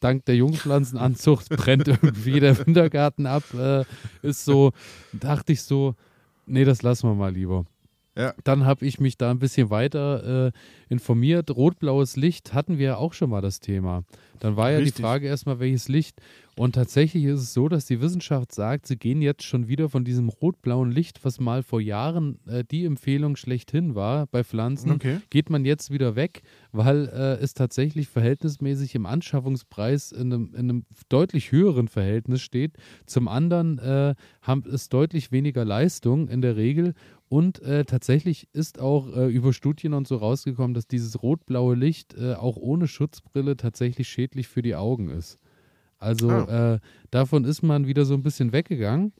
dank 0.00 0.24
der 0.26 0.36
Jungpflanzenanzucht 0.36 1.48
brennt 1.56 1.88
irgendwie 1.88 2.40
der 2.40 2.58
Wintergarten 2.58 3.26
ab, 3.26 3.44
äh, 3.54 3.84
ist 4.22 4.44
so, 4.44 4.72
dachte 5.12 5.52
ich 5.52 5.62
so, 5.62 5.94
nee, 6.46 6.64
das 6.64 6.82
lassen 6.82 7.08
wir 7.08 7.14
mal 7.14 7.32
lieber. 7.32 7.64
Ja. 8.16 8.34
Dann 8.44 8.64
habe 8.64 8.86
ich 8.86 8.98
mich 8.98 9.18
da 9.18 9.30
ein 9.30 9.38
bisschen 9.38 9.70
weiter 9.70 10.46
äh, 10.46 10.52
informiert. 10.88 11.50
Rot-blaues 11.50 12.16
Licht 12.16 12.54
hatten 12.54 12.78
wir 12.78 12.86
ja 12.86 12.96
auch 12.96 13.12
schon 13.12 13.30
mal 13.30 13.40
das 13.40 13.60
Thema. 13.60 14.04
Dann 14.40 14.56
war 14.56 14.70
ja 14.70 14.78
Richtig. 14.78 14.96
die 14.96 15.02
Frage 15.02 15.26
erstmal, 15.26 15.58
welches 15.58 15.88
Licht. 15.88 16.20
Und 16.58 16.74
tatsächlich 16.74 17.24
ist 17.24 17.40
es 17.40 17.52
so, 17.52 17.68
dass 17.68 17.84
die 17.84 18.00
Wissenschaft 18.00 18.50
sagt, 18.50 18.86
sie 18.86 18.96
gehen 18.96 19.20
jetzt 19.20 19.42
schon 19.42 19.68
wieder 19.68 19.90
von 19.90 20.04
diesem 20.04 20.30
rot-blauen 20.30 20.90
Licht, 20.90 21.22
was 21.22 21.38
mal 21.38 21.62
vor 21.62 21.82
Jahren 21.82 22.38
äh, 22.46 22.64
die 22.64 22.86
Empfehlung 22.86 23.36
schlechthin 23.36 23.94
war 23.94 24.26
bei 24.26 24.42
Pflanzen, 24.42 24.92
okay. 24.92 25.18
geht 25.28 25.50
man 25.50 25.66
jetzt 25.66 25.90
wieder 25.90 26.16
weg, 26.16 26.42
weil 26.72 27.08
äh, 27.08 27.42
es 27.42 27.52
tatsächlich 27.52 28.08
verhältnismäßig 28.08 28.94
im 28.94 29.04
Anschaffungspreis 29.04 30.12
in 30.12 30.32
einem, 30.32 30.54
in 30.54 30.70
einem 30.70 30.86
deutlich 31.10 31.52
höheren 31.52 31.88
Verhältnis 31.88 32.40
steht. 32.40 32.72
Zum 33.04 33.28
anderen 33.28 33.78
äh, 33.78 34.14
haben 34.40 34.64
es 34.66 34.88
deutlich 34.88 35.32
weniger 35.32 35.66
Leistung 35.66 36.28
in 36.28 36.40
der 36.40 36.56
Regel 36.56 36.94
und 37.28 37.60
äh, 37.62 37.84
tatsächlich 37.84 38.48
ist 38.52 38.80
auch 38.80 39.08
äh, 39.08 39.26
über 39.26 39.52
Studien 39.52 39.94
und 39.94 40.06
so 40.06 40.16
rausgekommen, 40.16 40.74
dass 40.74 40.86
dieses 40.86 41.22
rot-blaue 41.22 41.74
Licht 41.74 42.14
äh, 42.14 42.34
auch 42.34 42.56
ohne 42.56 42.86
Schutzbrille 42.86 43.56
tatsächlich 43.56 44.08
schädlich 44.08 44.46
für 44.46 44.62
die 44.62 44.76
Augen 44.76 45.10
ist. 45.10 45.38
Also 45.98 46.30
ah. 46.30 46.74
Äh, 46.74 46.80
davon 47.10 47.44
ist 47.44 47.62
man 47.62 47.86
wieder 47.86 48.04
so 48.04 48.14
ein 48.14 48.22
bisschen 48.22 48.52
weggegangen 48.52 49.12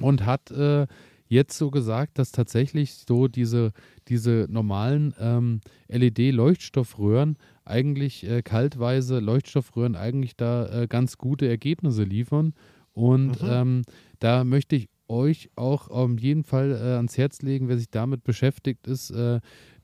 und 0.00 0.24
hat 0.24 0.50
äh, 0.52 0.86
jetzt 1.26 1.58
so 1.58 1.70
gesagt, 1.70 2.18
dass 2.18 2.32
tatsächlich 2.32 2.94
so 2.94 3.28
diese, 3.28 3.72
diese 4.08 4.46
normalen 4.48 5.12
ähm, 5.20 5.60
LED-Leuchtstoffröhren 5.88 7.36
eigentlich 7.66 8.26
äh, 8.26 8.40
kaltweise 8.40 9.18
Leuchtstoffröhren 9.18 9.96
eigentlich 9.96 10.34
da 10.36 10.86
ganz 10.86 11.18
gute 11.18 11.46
Ergebnisse 11.46 12.04
liefern. 12.04 12.54
Und 12.94 13.42
mhm. 13.42 13.48
ähm, 13.50 13.82
da 14.18 14.44
möchte 14.44 14.76
ich 14.76 14.88
euch 15.08 15.50
auch 15.56 15.88
auf 15.88 16.18
jeden 16.18 16.44
Fall 16.44 16.72
äh, 16.72 16.96
ans 16.96 17.18
Herz 17.18 17.42
legen, 17.42 17.68
wer 17.68 17.78
sich 17.78 17.90
damit 17.90 18.24
beschäftigt, 18.24 18.86
ist 18.86 19.10
äh, 19.10 19.40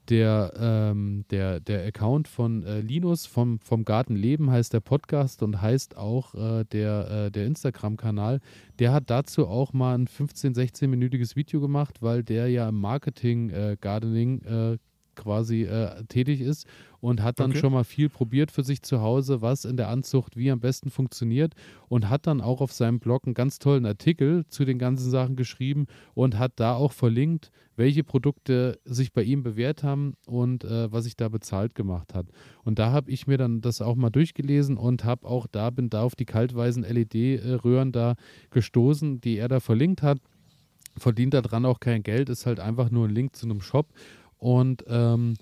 der, 0.08 0.52
ähm, 0.58 1.24
der, 1.30 1.60
der 1.60 1.87
Account 1.87 2.28
von 2.28 2.62
äh, 2.62 2.80
Linus 2.80 3.26
vom, 3.26 3.58
vom 3.60 3.84
Garten 3.84 4.16
Leben 4.16 4.50
heißt 4.50 4.72
der 4.72 4.80
Podcast 4.80 5.42
und 5.42 5.62
heißt 5.62 5.96
auch 5.96 6.34
äh, 6.34 6.64
der, 6.64 7.26
äh, 7.26 7.30
der 7.30 7.46
Instagram-Kanal. 7.46 8.40
Der 8.78 8.92
hat 8.92 9.08
dazu 9.08 9.46
auch 9.46 9.72
mal 9.72 9.94
ein 9.94 10.06
15-, 10.06 10.54
16-minütiges 10.54 11.37
Video 11.37 11.60
gemacht, 11.60 12.02
weil 12.02 12.22
der 12.22 12.48
ja 12.48 12.68
im 12.68 12.80
Marketing 12.80 13.50
äh, 13.50 13.72
äh, 13.72 14.78
quasi 15.14 15.62
äh, 15.62 16.05
tätig 16.05 16.40
ist 16.40 16.66
und 17.00 17.22
hat 17.22 17.38
dann 17.38 17.50
okay. 17.50 17.61
schon 17.61 17.72
mal 17.72 17.85
viel 17.85 18.09
probiert 18.09 18.50
für 18.50 18.64
sich 18.64 18.83
zu 18.83 19.03
Hause, 19.03 19.42
was 19.42 19.64
in 19.64 19.77
der 19.77 19.88
Anzucht 19.88 20.37
wie 20.37 20.50
am 20.50 20.61
besten 20.61 20.90
funktioniert 20.90 21.55
und 21.88 22.09
hat 22.09 22.27
dann 22.27 22.40
auch 22.40 22.61
auf 22.61 22.72
seinem 22.72 22.98
Blog 22.98 23.24
einen 23.27 23.35
ganz 23.35 23.59
tollen 23.59 23.85
Artikel 23.85 24.46
zu 24.48 24.64
den 24.64 24.79
ganzen 24.79 25.11
Sachen 25.11 25.37
geschrieben 25.37 25.87
und 26.14 26.38
hat 26.38 26.53
da 26.57 26.74
auch 26.74 26.92
verlinkt, 26.92 27.50
welche 27.77 28.05
Produkte 28.05 28.79
sich 28.85 29.12
bei 29.12 29.22
ihm 29.22 29.42
bewährt 29.42 29.83
haben 29.83 30.14
und 30.27 30.64
äh, 30.64 30.90
was 30.90 31.05
sich 31.05 31.16
da 31.16 31.29
bezahlt 31.29 31.74
gemacht 31.74 32.14
hat. 32.14 32.27
Und 32.62 32.79
da 32.79 32.90
habe 32.92 33.11
ich 33.11 33.27
mir 33.27 33.37
dann 33.37 33.61
das 33.61 33.83
auch 33.83 33.96
mal 33.96 34.11
durchgelesen 34.11 34.77
und 34.77 35.05
habe 35.05 35.27
auch 35.27 35.46
da 35.46 35.70
bin 35.70 35.90
da 35.90 36.03
auf 36.03 36.14
die 36.14 36.24
kaltweisen 36.24 36.85
LED-Röhren 36.85 37.92
da 37.92 38.14
gestoßen, 38.50 39.20
die 39.20 39.37
er 39.38 39.48
da 39.48 39.61
verlinkt 39.61 40.03
hat 40.03 40.20
verdient 40.96 41.35
daran 41.35 41.66
auch 41.66 41.81
kein 41.81 42.03
Geld, 42.03 42.29
ist 42.29 42.46
halt 42.46 42.61
einfach 42.61 42.90
nur 42.90 43.09
ein 43.09 43.14
Link 43.14 43.37
zu 43.37 43.46
einem 43.46 43.61
Shop. 43.61 43.88
Und 44.38 44.85
ähm, 44.88 45.35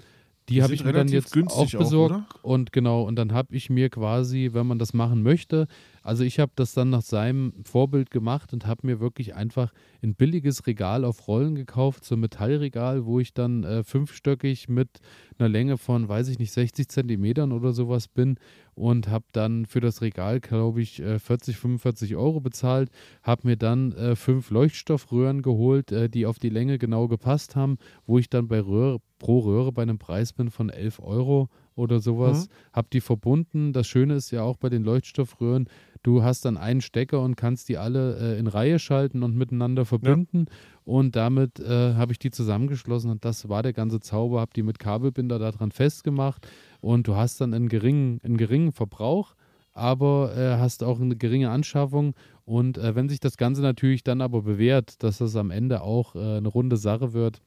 die, 0.48 0.62
habe 0.62 0.74
ich 0.74 0.84
mir 0.84 0.92
dann 0.92 1.08
jetzt 1.08 1.36
auch 1.36 1.70
besorgt. 1.70 2.14
Auch, 2.14 2.44
und 2.44 2.72
genau, 2.72 3.02
und 3.02 3.16
dann 3.16 3.32
habe 3.32 3.54
ich 3.54 3.70
mir 3.70 3.90
quasi, 3.90 4.50
wenn 4.52 4.66
man 4.66 4.78
das 4.78 4.92
machen 4.92 5.22
möchte, 5.22 5.68
also 6.02 6.24
ich 6.24 6.38
habe 6.38 6.52
das 6.56 6.74
dann 6.74 6.90
nach 6.90 7.02
seinem 7.02 7.52
Vorbild 7.64 8.10
gemacht 8.10 8.52
und 8.52 8.66
habe 8.66 8.86
mir 8.86 9.00
wirklich 9.00 9.34
einfach 9.34 9.72
ein 10.02 10.14
billiges 10.14 10.66
Regal 10.66 11.04
auf 11.04 11.28
Rollen 11.28 11.54
gekauft, 11.54 12.04
so 12.04 12.16
ein 12.16 12.20
Metallregal, 12.20 13.04
wo 13.04 13.20
ich 13.20 13.34
dann 13.34 13.64
äh, 13.64 13.84
fünfstöckig 13.84 14.68
mit 14.68 15.00
einer 15.38 15.48
Länge 15.48 15.78
von, 15.78 16.08
weiß 16.08 16.28
ich 16.28 16.38
nicht, 16.38 16.52
60 16.52 16.88
Zentimetern 16.88 17.52
oder 17.52 17.72
sowas 17.72 18.08
bin 18.08 18.36
und 18.74 19.08
habe 19.08 19.24
dann 19.32 19.66
für 19.66 19.80
das 19.80 20.00
Regal, 20.00 20.40
glaube 20.40 20.80
ich, 20.80 21.02
40, 21.02 21.54
äh, 21.54 21.58
45 21.58 22.16
Euro 22.16 22.40
bezahlt, 22.40 22.90
habe 23.22 23.48
mir 23.48 23.56
dann 23.56 23.92
äh, 23.92 24.16
fünf 24.16 24.50
Leuchtstoffröhren 24.50 25.42
geholt, 25.42 25.92
äh, 25.92 26.08
die 26.08 26.26
auf 26.26 26.38
die 26.38 26.48
Länge 26.48 26.78
genau 26.78 27.08
gepasst 27.08 27.54
haben, 27.54 27.76
wo 28.06 28.18
ich 28.18 28.30
dann 28.30 28.48
bei 28.48 28.60
Röhre, 28.60 29.00
pro 29.18 29.40
Röhre 29.40 29.72
bei 29.72 29.82
einem 29.82 29.98
Preis 29.98 30.32
bin 30.32 30.50
von 30.50 30.70
11 30.70 31.00
Euro 31.00 31.48
oder 31.74 32.00
sowas, 32.00 32.48
mhm. 32.48 32.52
habe 32.72 32.88
die 32.92 33.00
verbunden. 33.00 33.72
Das 33.72 33.86
Schöne 33.86 34.14
ist 34.14 34.30
ja 34.30 34.42
auch 34.42 34.56
bei 34.56 34.68
den 34.68 34.84
Leuchtstoffröhren, 34.84 35.68
Du 36.02 36.22
hast 36.22 36.44
dann 36.44 36.56
einen 36.56 36.80
Stecker 36.80 37.20
und 37.20 37.36
kannst 37.36 37.68
die 37.68 37.78
alle 37.78 38.16
äh, 38.18 38.38
in 38.38 38.48
Reihe 38.48 38.78
schalten 38.78 39.22
und 39.22 39.36
miteinander 39.36 39.84
verbinden. 39.84 40.46
Ja. 40.48 40.54
Und 40.84 41.14
damit 41.14 41.60
äh, 41.60 41.94
habe 41.94 42.12
ich 42.12 42.18
die 42.18 42.30
zusammengeschlossen 42.30 43.10
und 43.10 43.24
das 43.24 43.48
war 43.48 43.62
der 43.62 43.72
ganze 43.72 44.00
Zauber. 44.00 44.40
Habe 44.40 44.52
die 44.54 44.64
mit 44.64 44.78
Kabelbinder 44.80 45.38
daran 45.38 45.70
festgemacht 45.70 46.48
und 46.80 47.06
du 47.06 47.14
hast 47.14 47.40
dann 47.40 47.54
einen 47.54 47.68
geringen, 47.68 48.20
einen 48.24 48.36
geringen 48.36 48.72
Verbrauch, 48.72 49.34
aber 49.72 50.36
äh, 50.36 50.58
hast 50.58 50.82
auch 50.82 51.00
eine 51.00 51.16
geringe 51.16 51.50
Anschaffung. 51.50 52.14
Und 52.44 52.78
äh, 52.78 52.96
wenn 52.96 53.08
sich 53.08 53.20
das 53.20 53.36
Ganze 53.36 53.62
natürlich 53.62 54.02
dann 54.02 54.20
aber 54.20 54.42
bewährt, 54.42 55.02
dass 55.04 55.18
das 55.18 55.36
am 55.36 55.52
Ende 55.52 55.82
auch 55.82 56.16
äh, 56.16 56.38
eine 56.38 56.48
runde 56.48 56.76
Sache 56.76 57.12
wird, 57.12 57.40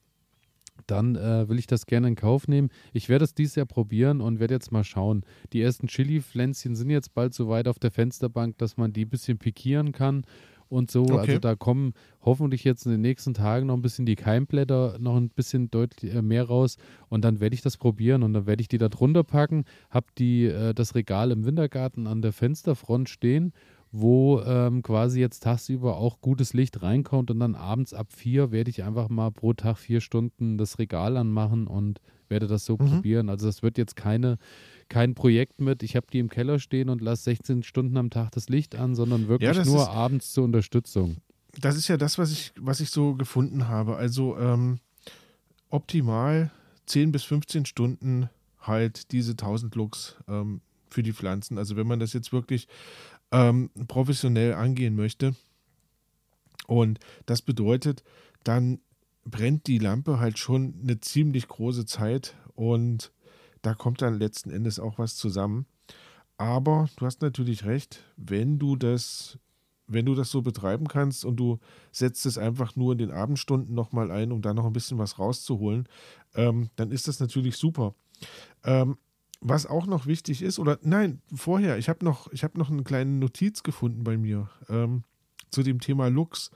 dann 0.88 1.16
äh, 1.16 1.50
will 1.50 1.60
ich 1.60 1.68
das 1.68 1.86
gerne 1.86 2.08
in 2.08 2.16
Kauf 2.16 2.48
nehmen. 2.48 2.70
Ich 2.94 3.10
werde 3.10 3.26
es 3.26 3.34
dieses 3.34 3.56
Jahr 3.56 3.66
probieren 3.66 4.22
und 4.22 4.40
werde 4.40 4.54
jetzt 4.54 4.72
mal 4.72 4.84
schauen. 4.84 5.24
Die 5.54 5.62
ersten 5.62 5.88
Chili-Pflänzchen 5.88 6.76
sind 6.76 6.90
jetzt 6.90 7.14
bald 7.14 7.34
so 7.34 7.48
weit 7.48 7.68
auf 7.68 7.80
der 7.80 7.92
Fensterbank, 7.92 8.58
dass 8.58 8.78
man 8.78 8.94
die 8.94 9.06
ein 9.06 9.10
bisschen 9.10 9.38
pikieren 9.38 9.92
kann 9.92 10.26
und 10.70 10.92
so. 10.92 11.04
Okay. 11.04 11.18
Also 11.18 11.40
da 11.40 11.56
kommen 11.56 11.94
hoffentlich 12.22 12.64
jetzt 12.64 12.86
in 12.86 12.92
den 12.92 13.02
nächsten 13.02 13.34
Tagen 13.34 13.68
noch 13.68 13.76
ein 13.76 13.82
bisschen 13.82 14.06
die 14.06 14.16
Keimblätter 14.16 14.98
noch 15.00 15.16
ein 15.16 15.30
bisschen 15.30 15.70
deutlich 15.72 16.14
äh, 16.14 16.22
mehr 16.22 16.44
raus 16.44 16.78
und 17.10 17.24
dann 17.24 17.40
werde 17.40 17.56
ich 17.56 17.62
das 17.62 17.78
probieren 17.78 18.24
und 18.24 18.34
dann 18.34 18.46
werde 18.46 18.62
ich 18.62 18.68
die 18.68 18.78
da 18.78 18.90
drunter 18.90 19.24
packen, 19.24 19.66
habe 19.90 20.08
die 20.18 20.46
äh, 20.46 20.74
das 20.74 20.96
Regal 20.96 21.32
im 21.32 21.46
Wintergarten 21.46 22.08
an 22.08 22.22
der 22.22 22.34
Fensterfront 22.34 23.10
stehen 23.10 23.54
wo 23.98 24.42
ähm, 24.42 24.84
quasi 24.84 25.22
jetzt 25.22 25.44
tagsüber 25.44 25.96
auch 25.96 26.20
gutes 26.20 26.54
Licht 26.54 26.82
reinkommt 26.82 27.32
und 27.32 27.40
dann 27.40 27.56
abends 27.56 27.94
ab 27.94 28.08
vier 28.12 28.52
werde 28.52 28.70
ich 28.70 28.84
einfach 28.84 29.08
mal 29.08 29.32
pro 29.32 29.54
Tag 29.54 29.78
vier 29.78 30.02
Stunden 30.02 30.58
das 30.58 30.80
Regal 30.80 31.16
anmachen 31.16 31.66
und 31.66 32.02
werde 32.28 32.48
das 32.48 32.66
so 32.66 32.74
mhm. 32.74 32.88
probieren. 32.88 33.30
Also 33.30 33.46
das 33.46 33.64
wird 33.64 33.78
jetzt 33.78 33.96
keine, 33.96 34.38
kein 34.90 35.16
Projekt 35.16 35.62
mit, 35.62 35.82
ich 35.82 35.96
habe 35.96 36.08
die 36.12 36.20
im 36.20 36.30
Keller 36.30 36.60
stehen 36.60 36.90
und 36.90 37.00
lasse 37.00 37.24
16 37.24 37.64
Stunden 37.64 37.96
am 37.96 38.10
Tag 38.10 38.32
das 38.32 38.50
Licht 38.50 38.76
an, 38.76 38.96
sondern 38.96 39.30
wirklich 39.30 39.56
ja, 39.56 39.64
nur 39.64 39.84
ist, 39.84 39.88
abends 39.90 40.34
zur 40.34 40.44
Unterstützung. 40.44 41.18
Das 41.62 41.78
ist 41.78 41.88
ja 41.88 41.96
das, 41.96 42.18
was 42.18 42.32
ich, 42.32 42.52
was 42.60 42.82
ich 42.82 42.90
so 42.90 43.16
gefunden 43.16 43.70
habe. 43.70 43.96
Also 43.96 44.38
ähm, 44.38 44.80
optimal 45.70 46.52
10 46.88 47.14
bis 47.14 47.24
15 47.24 47.66
Stunden 47.66 48.30
halt 48.60 49.14
diese 49.14 49.32
1000 49.32 49.74
Lux 49.76 50.18
ähm, 50.28 50.60
für 50.90 51.02
die 51.02 51.14
Pflanzen. 51.14 51.58
Also 51.58 51.78
wenn 51.78 51.88
man 51.88 52.00
das 52.00 52.12
jetzt 52.12 52.34
wirklich 52.34 52.68
ähm, 53.36 53.69
professionell 53.88 54.54
angehen 54.54 54.95
möchte. 54.95 55.36
Und 56.67 57.00
das 57.26 57.41
bedeutet, 57.41 58.04
dann 58.43 58.80
brennt 59.26 59.67
die 59.67 59.78
Lampe 59.78 60.19
halt 60.19 60.39
schon 60.39 60.76
eine 60.82 61.02
ziemlich 61.02 61.48
große 61.48 61.86
Zeit 61.86 62.36
und 62.56 63.12
da 63.62 63.74
kommt 63.74 64.02
dann 64.02 64.19
letzten 64.19 64.52
Endes 64.52 64.80
auch 64.80 64.98
was 65.00 65.17
zusammen. 65.17 65.65
Aber 66.38 66.88
du 66.95 67.06
hast 67.06 67.21
natürlich 67.21 67.65
recht, 67.65 68.04
wenn 68.15 68.58
du 68.58 68.76
das, 68.78 69.38
wenn 69.88 70.06
du 70.06 70.15
das 70.15 70.32
so 70.32 70.41
betreiben 70.41 70.88
kannst 70.88 71.26
und 71.26 71.36
du 71.36 71.60
setzt 71.91 72.26
es 72.26 72.38
einfach 72.38 72.76
nur 72.76 72.93
in 72.93 73.00
den 73.00 73.12
Abendstunden 73.12 73.76
nochmal 73.76 74.12
ein, 74.12 74.32
um 74.32 74.41
da 74.41 74.54
noch 74.54 74.65
ein 74.65 74.74
bisschen 74.74 74.98
was 74.98 75.19
rauszuholen, 75.19 75.89
ähm, 76.36 76.69
dann 76.78 76.91
ist 76.91 77.08
das 77.08 77.19
natürlich 77.19 77.58
super. 77.58 77.95
Ähm, 78.63 78.98
was 79.48 79.68
auch 79.68 79.86
noch 79.86 80.08
wichtig 80.08 80.42
ist, 80.42 80.58
oder 80.58 80.80
nein, 80.82 81.22
vorher, 81.34 81.78
ich 81.78 81.88
habe 81.88 82.04
noch, 82.04 82.32
hab 82.34 82.58
noch 82.58 82.72
eine 82.72 82.84
kleine 82.84 83.12
Notiz 83.12 83.62
gefunden 83.62 84.04
bei 84.04 84.18
mir 84.18 84.50
ähm, 84.70 85.04
zu 85.52 85.62
dem 85.62 85.80
Thema 85.80 86.08
Lux. 86.08 86.50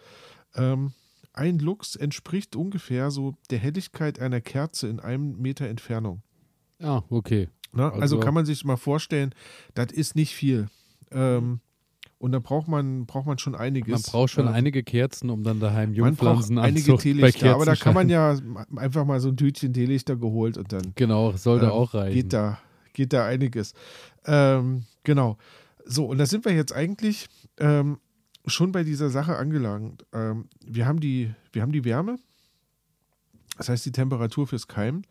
Ähm, 0.56 0.94
ein 1.34 1.60
Lux 1.60 1.96
entspricht 1.96 2.56
ungefähr 2.56 3.12
so 3.12 3.36
der 3.52 3.60
Helligkeit 3.60 4.20
einer 4.20 4.42
Kerze 4.42 4.88
in 4.88 5.00
einem 5.00 5.40
Meter 5.40 5.68
Entfernung. 5.68 6.24
Ah, 6.82 7.04
okay. 7.10 7.50
Na, 7.72 7.90
also, 7.90 8.02
also, 8.02 8.20
kann 8.20 8.34
man 8.34 8.46
sich 8.46 8.66
mal 8.66 8.78
vorstellen, 8.78 9.36
das 9.76 9.92
ist 9.92 10.16
nicht 10.16 10.34
viel. 10.34 10.68
Ähm, 11.12 11.60
und 12.18 12.32
da 12.32 12.40
braucht 12.40 12.68
man, 12.68 13.06
braucht 13.06 13.28
man 13.28 13.38
schon 13.38 13.54
einiges. 13.54 13.92
Man 13.92 14.02
braucht 14.02 14.32
schon 14.32 14.48
ähm, 14.48 14.54
einige 14.54 14.82
Kerzen, 14.82 15.30
um 15.30 15.44
dann 15.44 15.60
daheim 15.60 15.94
Jungpflanzen 15.94 16.56
Man 16.56 16.66
einige 16.66 16.98
Teelichter, 16.98 17.54
aber 17.54 17.66
da 17.66 17.76
kann 17.76 17.94
man 17.94 18.10
ja 18.10 18.36
einfach 18.76 19.06
mal 19.06 19.20
so 19.20 19.30
ein 19.30 19.38
Tütchen 19.38 19.74
Teelichter 19.74 20.16
geholt 20.16 20.58
und 20.58 20.74
dann. 20.74 20.94
Genau, 20.96 21.34
sollte 21.34 21.68
ähm, 21.68 21.72
auch 21.72 21.94
reichen. 21.94 22.16
Geht 22.16 22.34
da, 22.34 22.58
geht 22.94 23.14
da 23.14 23.26
einiges. 23.26 23.74
Ähm, 24.26 24.84
genau. 25.04 25.38
So, 25.86 26.06
und 26.06 26.18
da 26.18 26.26
sind 26.26 26.46
wir 26.46 26.54
jetzt 26.54 26.74
eigentlich 26.74 27.28
ähm, 27.58 28.00
schon 28.46 28.72
bei 28.72 28.84
dieser 28.84 29.10
Sache 29.10 29.38
angelangt. 29.38 30.06
Ähm, 30.14 30.48
wir, 30.66 30.86
haben 30.86 31.00
die, 31.00 31.34
wir 31.52 31.62
haben 31.62 31.72
die 31.72 31.86
Wärme, 31.86 32.18
das 33.58 33.70
heißt 33.70 33.86
die 33.86 33.92
Temperatur 33.92 34.48
fürs 34.48 34.68
Keimen. 34.68 35.06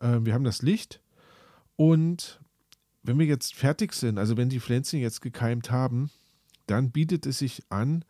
Ähm, 0.00 0.26
wir 0.26 0.34
haben 0.34 0.44
das 0.44 0.62
Licht. 0.62 1.00
Und 1.76 2.40
wenn 3.02 3.18
wir 3.18 3.26
jetzt 3.26 3.54
fertig 3.54 3.92
sind, 3.92 4.18
also 4.18 4.36
wenn 4.36 4.48
die 4.48 4.60
Pflänzchen 4.60 5.00
jetzt 5.00 5.20
gekeimt 5.20 5.70
haben, 5.70 6.10
dann 6.66 6.90
bietet 6.90 7.26
es 7.26 7.38
sich 7.38 7.62
an, 7.68 8.04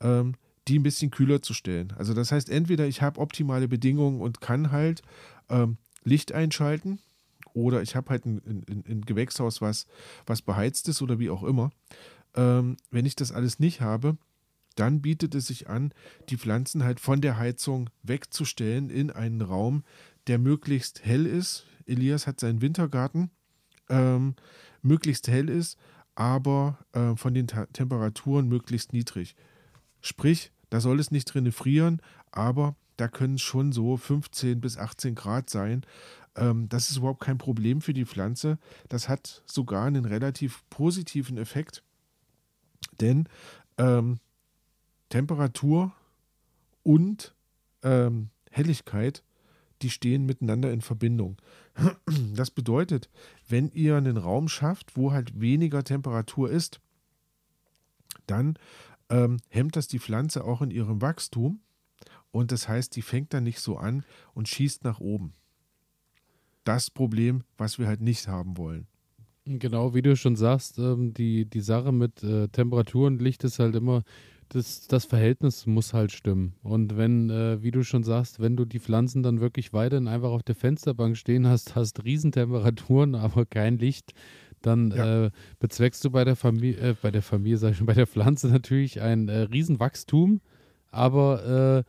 ähm, 0.00 0.34
die 0.68 0.78
ein 0.78 0.82
bisschen 0.82 1.10
kühler 1.10 1.42
zu 1.42 1.54
stellen. 1.54 1.92
Also 1.96 2.12
das 2.12 2.32
heißt, 2.32 2.50
entweder 2.50 2.86
ich 2.86 3.02
habe 3.02 3.20
optimale 3.20 3.68
Bedingungen 3.68 4.20
und 4.20 4.40
kann 4.40 4.72
halt 4.72 5.02
ähm, 5.48 5.78
Licht 6.02 6.32
einschalten, 6.32 6.98
oder 7.56 7.80
ich 7.80 7.96
habe 7.96 8.10
halt 8.10 8.26
ein, 8.26 8.42
ein, 8.46 8.84
ein, 8.86 9.00
Gewächshaus, 9.00 9.62
was, 9.62 9.86
was 10.26 10.42
beheizt 10.42 10.88
ist 10.88 11.00
oder 11.00 11.18
wie 11.18 11.30
auch 11.30 11.42
immer. 11.42 11.70
Ähm, 12.34 12.76
wenn 12.90 13.06
ich 13.06 13.16
das 13.16 13.32
alles 13.32 13.58
nicht 13.58 13.80
habe, 13.80 14.18
dann 14.74 15.00
bietet 15.00 15.34
es 15.34 15.46
sich 15.46 15.68
an, 15.68 15.92
die 16.28 16.36
Pflanzen 16.36 16.84
halt 16.84 17.00
von 17.00 17.22
der 17.22 17.38
Heizung 17.38 17.88
wegzustellen 18.02 18.90
in 18.90 19.10
einen 19.10 19.40
Raum, 19.40 19.84
der 20.26 20.38
möglichst 20.38 21.02
hell 21.02 21.24
ist. 21.24 21.64
Elias 21.86 22.26
hat 22.26 22.40
seinen 22.40 22.60
Wintergarten, 22.60 23.30
ähm, 23.88 24.34
möglichst 24.82 25.28
hell 25.28 25.48
ist, 25.48 25.78
aber 26.14 26.78
äh, 26.92 27.16
von 27.16 27.32
den 27.32 27.46
Ta 27.46 27.64
Temperaturen 27.66 28.48
möglichst 28.48 28.92
niedrig. 28.92 29.34
Sprich, 30.02 30.52
da 30.68 30.80
soll 30.80 31.00
es 31.00 31.10
nicht 31.10 31.32
drin 31.32 31.50
frieren, 31.52 32.02
aber 32.32 32.76
da 32.98 33.08
können 33.08 33.38
schon 33.38 33.72
so 33.72 33.96
15 33.96 34.60
bis 34.60 34.76
18 34.76 35.14
Grad 35.14 35.48
sein. 35.48 35.86
Ähm, 36.36 36.68
das 36.68 36.90
ist 36.90 36.98
überhaupt 36.98 37.20
kein 37.20 37.38
Problem 37.38 37.80
für 37.80 37.94
die 37.94 38.04
Pflanze. 38.04 38.58
Das 38.88 39.08
hat 39.08 39.42
sogar 39.46 39.84
einen 39.84 40.04
relativ 40.04 40.62
positiven 40.70 41.38
Effekt, 41.38 41.82
denn 43.00 43.28
ähm, 43.78 44.18
Temperatur 45.08 45.92
und 46.82 47.34
ähm, 47.82 48.30
Helligkeit, 48.50 49.22
die 49.82 49.90
stehen 49.90 50.24
miteinander 50.24 50.72
in 50.72 50.80
Verbindung. 50.80 51.36
Das 52.34 52.50
bedeutet, 52.50 53.10
wenn 53.48 53.70
ihr 53.70 53.96
einen 53.96 54.16
Raum 54.16 54.48
schafft, 54.48 54.96
wo 54.96 55.12
halt 55.12 55.40
weniger 55.40 55.84
Temperatur 55.84 56.50
ist, 56.50 56.80
dann 58.26 58.58
ähm, 59.08 59.38
hemmt 59.48 59.76
das 59.76 59.88
die 59.88 59.98
Pflanze 59.98 60.44
auch 60.44 60.62
in 60.62 60.70
ihrem 60.70 61.00
Wachstum 61.00 61.60
und 62.30 62.52
das 62.52 62.68
heißt, 62.68 62.94
die 62.94 63.02
fängt 63.02 63.32
dann 63.32 63.44
nicht 63.44 63.60
so 63.60 63.76
an 63.78 64.04
und 64.34 64.48
schießt 64.48 64.84
nach 64.84 65.00
oben 65.00 65.34
das 66.66 66.90
Problem, 66.90 67.44
was 67.56 67.78
wir 67.78 67.86
halt 67.86 68.00
nicht 68.00 68.28
haben 68.28 68.56
wollen. 68.56 68.86
Genau, 69.44 69.94
wie 69.94 70.02
du 70.02 70.16
schon 70.16 70.34
sagst, 70.34 70.78
ähm, 70.78 71.14
die, 71.14 71.44
die 71.44 71.60
Sache 71.60 71.92
mit 71.92 72.22
äh, 72.24 72.48
Temperatur 72.48 73.06
und 73.06 73.22
Licht 73.22 73.44
ist 73.44 73.60
halt 73.60 73.76
immer, 73.76 74.02
das, 74.48 74.88
das 74.88 75.04
Verhältnis 75.04 75.66
muss 75.66 75.94
halt 75.94 76.10
stimmen. 76.10 76.54
Und 76.62 76.96
wenn, 76.96 77.30
äh, 77.30 77.62
wie 77.62 77.70
du 77.70 77.84
schon 77.84 78.02
sagst, 78.02 78.40
wenn 78.40 78.56
du 78.56 78.64
die 78.64 78.80
Pflanzen 78.80 79.22
dann 79.22 79.40
wirklich 79.40 79.72
weiterhin 79.72 80.08
einfach 80.08 80.30
auf 80.30 80.42
der 80.42 80.56
Fensterbank 80.56 81.16
stehen 81.16 81.46
hast, 81.46 81.76
hast 81.76 82.04
Riesentemperaturen, 82.04 83.14
aber 83.14 83.46
kein 83.46 83.78
Licht, 83.78 84.14
dann 84.62 84.90
ja. 84.90 85.26
äh, 85.26 85.30
bezweckst 85.60 86.04
du 86.04 86.10
bei 86.10 86.24
der 86.24 86.34
Familie, 86.34 86.90
äh, 86.90 86.94
bei 87.00 87.12
der 87.12 87.22
Familie, 87.22 87.58
sag 87.58 87.70
ich 87.70 87.76
schon, 87.76 87.86
bei 87.86 87.94
der 87.94 88.08
Pflanze 88.08 88.48
natürlich 88.48 89.00
ein 89.00 89.28
Riesenwachstum, 89.28 90.40
aber 90.90 91.84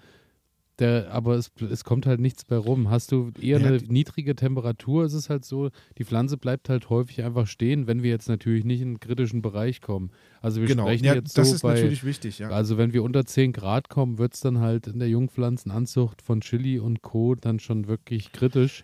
der, 0.80 1.12
aber 1.12 1.36
es, 1.36 1.52
es 1.70 1.84
kommt 1.84 2.06
halt 2.06 2.20
nichts 2.20 2.46
bei 2.46 2.58
rum. 2.58 2.90
Hast 2.90 3.12
du 3.12 3.32
eher 3.42 3.60
ja, 3.60 3.68
eine 3.68 3.78
niedrige 3.78 4.36
Temperatur, 4.36 5.06
ist 5.06 5.14
es 5.14 5.30
halt 5.30 5.46
so, 5.46 5.70
die 5.98 6.06
Pflanze 6.06 6.38
bleibt 6.38 6.70
halt 6.70 6.90
häufig 6.90 7.24
einfach 7.24 7.48
stehen, 7.48 7.88
wenn 7.88 8.04
wir 8.04 8.10
jetzt 8.10 8.30
natürlich 8.30 8.64
nicht 8.64 8.82
in 8.82 8.90
einen 8.90 9.00
kritischen 9.00 9.42
Bereich 9.42 9.82
kommen. 9.82 10.12
Also 10.42 10.62
wir 10.62 10.68
genau. 10.68 10.84
sprechen 10.84 11.06
ja, 11.06 11.16
jetzt 11.16 11.38
das 11.38 11.50
so 11.50 11.56
ist 11.56 11.62
bei, 11.62 11.74
natürlich 11.74 12.04
wichtig, 12.04 12.40
ja. 12.40 12.50
Also 12.50 12.78
wenn 12.78 12.94
wir 12.94 13.04
unter 13.04 13.26
10 13.26 13.54
Grad 13.54 13.90
kommen, 13.90 14.18
wird 14.18 14.34
es 14.34 14.42
dann 14.42 14.60
halt 14.60 14.88
in 14.88 15.00
der 15.00 15.10
Jungpflanzenanzucht 15.10 16.22
von 16.22 16.42
Chili 16.42 16.80
und 16.80 17.02
Co. 17.02 17.36
dann 17.36 17.60
schon 17.60 17.88
wirklich 17.88 18.32
kritisch. 18.32 18.84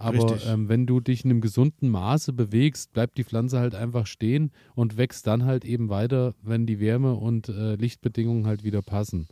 Aber 0.00 0.38
ähm, 0.46 0.68
wenn 0.68 0.86
du 0.86 1.00
dich 1.00 1.24
in 1.24 1.30
einem 1.30 1.40
gesunden 1.40 1.88
Maße 1.88 2.32
bewegst, 2.32 2.92
bleibt 2.92 3.18
die 3.18 3.24
Pflanze 3.24 3.58
halt 3.58 3.74
einfach 3.74 4.06
stehen 4.06 4.52
und 4.76 4.96
wächst 4.96 5.26
dann 5.26 5.44
halt 5.44 5.64
eben 5.64 5.88
weiter, 5.88 6.34
wenn 6.40 6.66
die 6.66 6.78
Wärme 6.78 7.14
und 7.14 7.48
äh, 7.48 7.74
Lichtbedingungen 7.74 8.46
halt 8.46 8.62
wieder 8.62 8.80
passen. 8.80 9.26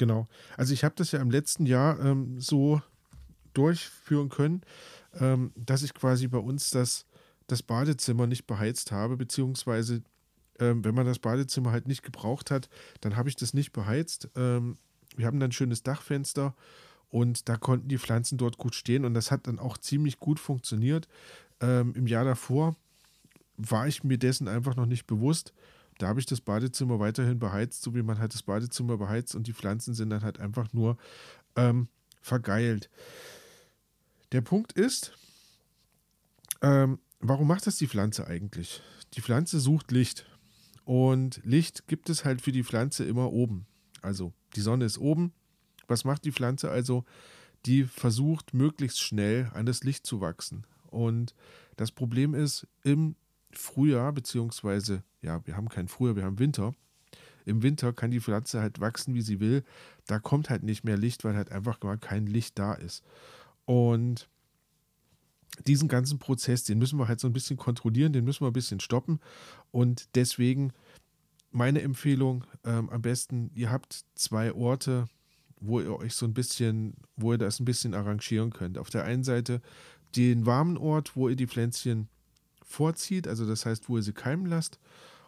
Genau. 0.00 0.28
Also 0.56 0.72
ich 0.72 0.82
habe 0.82 0.94
das 0.96 1.12
ja 1.12 1.20
im 1.20 1.30
letzten 1.30 1.66
Jahr 1.66 2.00
ähm, 2.00 2.40
so 2.40 2.80
durchführen 3.52 4.30
können, 4.30 4.62
ähm, 5.20 5.52
dass 5.56 5.82
ich 5.82 5.92
quasi 5.92 6.26
bei 6.26 6.38
uns 6.38 6.70
das, 6.70 7.04
das 7.48 7.62
Badezimmer 7.62 8.26
nicht 8.26 8.46
beheizt 8.46 8.92
habe, 8.92 9.18
beziehungsweise 9.18 10.02
ähm, 10.58 10.82
wenn 10.86 10.94
man 10.94 11.04
das 11.04 11.18
Badezimmer 11.18 11.70
halt 11.70 11.86
nicht 11.86 12.02
gebraucht 12.02 12.50
hat, 12.50 12.70
dann 13.02 13.14
habe 13.14 13.28
ich 13.28 13.36
das 13.36 13.52
nicht 13.52 13.72
beheizt. 13.72 14.30
Ähm, 14.36 14.78
wir 15.16 15.26
haben 15.26 15.38
dann 15.38 15.50
ein 15.50 15.52
schönes 15.52 15.82
Dachfenster 15.82 16.54
und 17.10 17.50
da 17.50 17.58
konnten 17.58 17.88
die 17.88 17.98
Pflanzen 17.98 18.38
dort 18.38 18.56
gut 18.56 18.74
stehen 18.74 19.04
und 19.04 19.12
das 19.12 19.30
hat 19.30 19.46
dann 19.48 19.58
auch 19.58 19.76
ziemlich 19.76 20.18
gut 20.18 20.40
funktioniert. 20.40 21.08
Ähm, 21.60 21.92
Im 21.94 22.06
Jahr 22.06 22.24
davor 22.24 22.74
war 23.58 23.86
ich 23.86 24.02
mir 24.02 24.16
dessen 24.16 24.48
einfach 24.48 24.76
noch 24.76 24.86
nicht 24.86 25.06
bewusst 25.06 25.52
da 26.02 26.08
habe 26.08 26.20
ich 26.20 26.26
das 26.26 26.40
Badezimmer 26.40 26.98
weiterhin 26.98 27.38
beheizt, 27.38 27.82
so 27.82 27.94
wie 27.94 28.02
man 28.02 28.18
halt 28.18 28.34
das 28.34 28.42
Badezimmer 28.42 28.96
beheizt 28.96 29.34
und 29.34 29.46
die 29.46 29.52
Pflanzen 29.52 29.94
sind 29.94 30.10
dann 30.10 30.22
halt 30.22 30.40
einfach 30.40 30.72
nur 30.72 30.96
ähm, 31.56 31.88
vergeilt. 32.20 32.90
Der 34.32 34.40
Punkt 34.40 34.72
ist, 34.72 35.12
ähm, 36.62 36.98
warum 37.20 37.48
macht 37.48 37.66
das 37.66 37.76
die 37.76 37.88
Pflanze 37.88 38.26
eigentlich? 38.26 38.82
Die 39.14 39.22
Pflanze 39.22 39.60
sucht 39.60 39.90
Licht 39.90 40.26
und 40.84 41.40
Licht 41.44 41.88
gibt 41.88 42.08
es 42.10 42.24
halt 42.24 42.40
für 42.40 42.52
die 42.52 42.64
Pflanze 42.64 43.04
immer 43.04 43.32
oben. 43.32 43.66
Also 44.02 44.32
die 44.56 44.60
Sonne 44.60 44.84
ist 44.84 44.98
oben. 44.98 45.32
Was 45.88 46.04
macht 46.04 46.24
die 46.24 46.32
Pflanze 46.32 46.70
also? 46.70 47.04
die 47.66 47.84
versucht, 47.84 48.54
möglichst 48.54 49.00
schnell 49.00 49.50
an 49.54 49.66
das 49.66 49.84
Licht 49.84 50.06
zu 50.06 50.20
wachsen. 50.20 50.64
Und 50.86 51.34
das 51.76 51.92
Problem 51.92 52.34
ist, 52.34 52.66
im 52.82 53.16
Frühjahr, 53.52 54.12
beziehungsweise, 54.12 55.02
ja, 55.22 55.44
wir 55.46 55.56
haben 55.56 55.68
kein 55.68 55.88
Frühjahr, 55.88 56.16
wir 56.16 56.24
haben 56.24 56.38
Winter. 56.38 56.74
Im 57.44 57.62
Winter 57.62 57.92
kann 57.92 58.10
die 58.10 58.20
Pflanze 58.20 58.60
halt 58.60 58.80
wachsen, 58.80 59.14
wie 59.14 59.22
sie 59.22 59.40
will. 59.40 59.64
Da 60.06 60.18
kommt 60.18 60.50
halt 60.50 60.62
nicht 60.62 60.84
mehr 60.84 60.96
Licht, 60.96 61.24
weil 61.24 61.34
halt 61.34 61.50
einfach 61.50 61.80
mal 61.82 61.98
kein 61.98 62.26
Licht 62.26 62.58
da 62.58 62.74
ist. 62.74 63.02
Und 63.64 64.28
diesen 65.66 65.88
ganzen 65.88 66.18
Prozess, 66.18 66.64
den 66.64 66.78
müssen 66.78 66.98
wir 66.98 67.08
halt 67.08 67.20
so 67.20 67.26
ein 67.26 67.32
bisschen 67.32 67.56
kontrollieren, 67.56 68.12
den 68.12 68.24
müssen 68.24 68.42
wir 68.42 68.50
ein 68.50 68.54
bisschen 68.54 68.80
stoppen. 68.80 69.20
Und 69.70 70.14
deswegen 70.14 70.72
meine 71.50 71.82
Empfehlung 71.82 72.44
ähm, 72.64 72.88
am 72.90 73.02
besten, 73.02 73.50
ihr 73.54 73.70
habt 73.70 74.04
zwei 74.14 74.52
Orte, 74.52 75.08
wo 75.60 75.80
ihr 75.80 75.94
euch 75.96 76.14
so 76.14 76.26
ein 76.26 76.34
bisschen, 76.34 76.94
wo 77.16 77.32
ihr 77.32 77.38
das 77.38 77.60
ein 77.60 77.64
bisschen 77.64 77.94
arrangieren 77.94 78.50
könnt. 78.50 78.78
Auf 78.78 78.90
der 78.90 79.04
einen 79.04 79.24
Seite 79.24 79.60
den 80.16 80.46
warmen 80.46 80.76
Ort, 80.76 81.16
wo 81.16 81.28
ihr 81.28 81.36
die 81.36 81.46
Pflänzchen 81.46 82.08
vorzieht, 82.70 83.26
also 83.26 83.46
das 83.46 83.66
heißt, 83.66 83.88
wo 83.88 83.96
ihr 83.96 84.02
sie 84.02 84.12
keimen 84.12 84.46
lasst, 84.46 84.78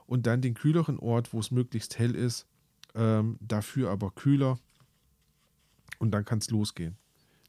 und 0.07 0.27
dann 0.27 0.41
den 0.41 0.55
kühleren 0.55 0.99
Ort, 0.99 1.33
wo 1.33 1.41
es 1.41 1.51
möglichst 1.51 1.99
hell 1.99 2.15
ist, 2.15 2.47
ähm, 2.95 3.39
dafür 3.41 3.91
aber 3.91 4.11
kühler. 4.11 4.59
Und 5.99 6.11
dann 6.11 6.25
kann 6.25 6.39
es 6.39 6.51
losgehen. 6.51 6.97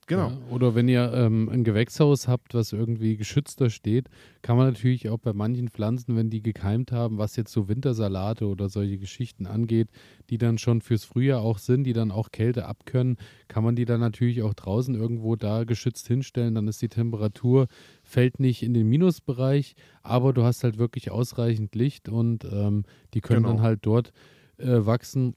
Genau. 0.08 0.30
Ja, 0.30 0.38
oder 0.50 0.76
wenn 0.76 0.88
ihr 0.88 1.14
ähm, 1.14 1.50
ein 1.50 1.64
Gewächshaus 1.64 2.28
habt, 2.28 2.54
was 2.54 2.74
irgendwie 2.74 3.16
geschützter 3.16 3.70
steht, 3.70 4.10
kann 4.42 4.58
man 4.58 4.68
natürlich 4.68 5.10
auch 5.10 5.18
bei 5.18 5.34
manchen 5.34 5.70
Pflanzen, 5.70 6.16
wenn 6.18 6.30
die 6.30 6.42
gekeimt 6.42 6.92
haben, 6.92 7.18
was 7.18 7.36
jetzt 7.36 7.54
so 7.54 7.70
Wintersalate 7.70 8.48
oder 8.48 8.68
solche 8.68 8.98
Geschichten 8.98 9.48
angeht, 9.48 9.90
die 10.30 10.38
dann 10.38 10.58
schon 10.58 10.82
fürs 10.82 11.06
Frühjahr 11.06 11.42
auch 11.42 11.58
sind, 11.58 11.86
die 11.86 11.94
dann 11.94 12.12
auch 12.12 12.32
Kälte 12.32 12.66
abkönnen, 12.66 13.18
kann 13.48 13.64
man 13.64 13.76
die 13.76 13.86
dann 13.86 14.02
natürlich 14.02 14.44
auch 14.44 14.54
draußen 14.54 14.94
irgendwo 14.96 15.36
da 15.36 15.64
geschützt 15.64 16.08
hinstellen. 16.08 16.56
Dann 16.56 16.68
ist 16.68 16.82
die 16.82 16.90
Temperatur, 16.90 17.68
fällt 18.04 18.40
nicht 18.40 18.64
in 18.64 18.74
den 18.74 18.88
Minusbereich, 18.90 19.76
aber 20.02 20.34
du 20.34 20.44
hast 20.44 20.64
halt 20.64 20.78
wirklich 20.78 21.12
ausreichend 21.12 21.76
Licht 21.76 22.10
und 22.10 22.44
ähm, 22.46 22.84
die 23.14 23.22
können 23.22 23.44
genau. 23.44 23.56
dann 23.56 23.64
halt 23.64 23.80
dort 23.84 24.12
äh, 24.58 24.86
wachsen. 24.86 25.36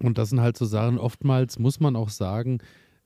Und 0.00 0.18
das 0.18 0.30
sind 0.30 0.40
halt 0.40 0.56
so 0.56 0.64
Sachen, 0.64 0.98
oftmals 0.98 1.58
muss 1.58 1.80
man 1.80 1.96
auch 1.96 2.08
sagen, 2.08 2.58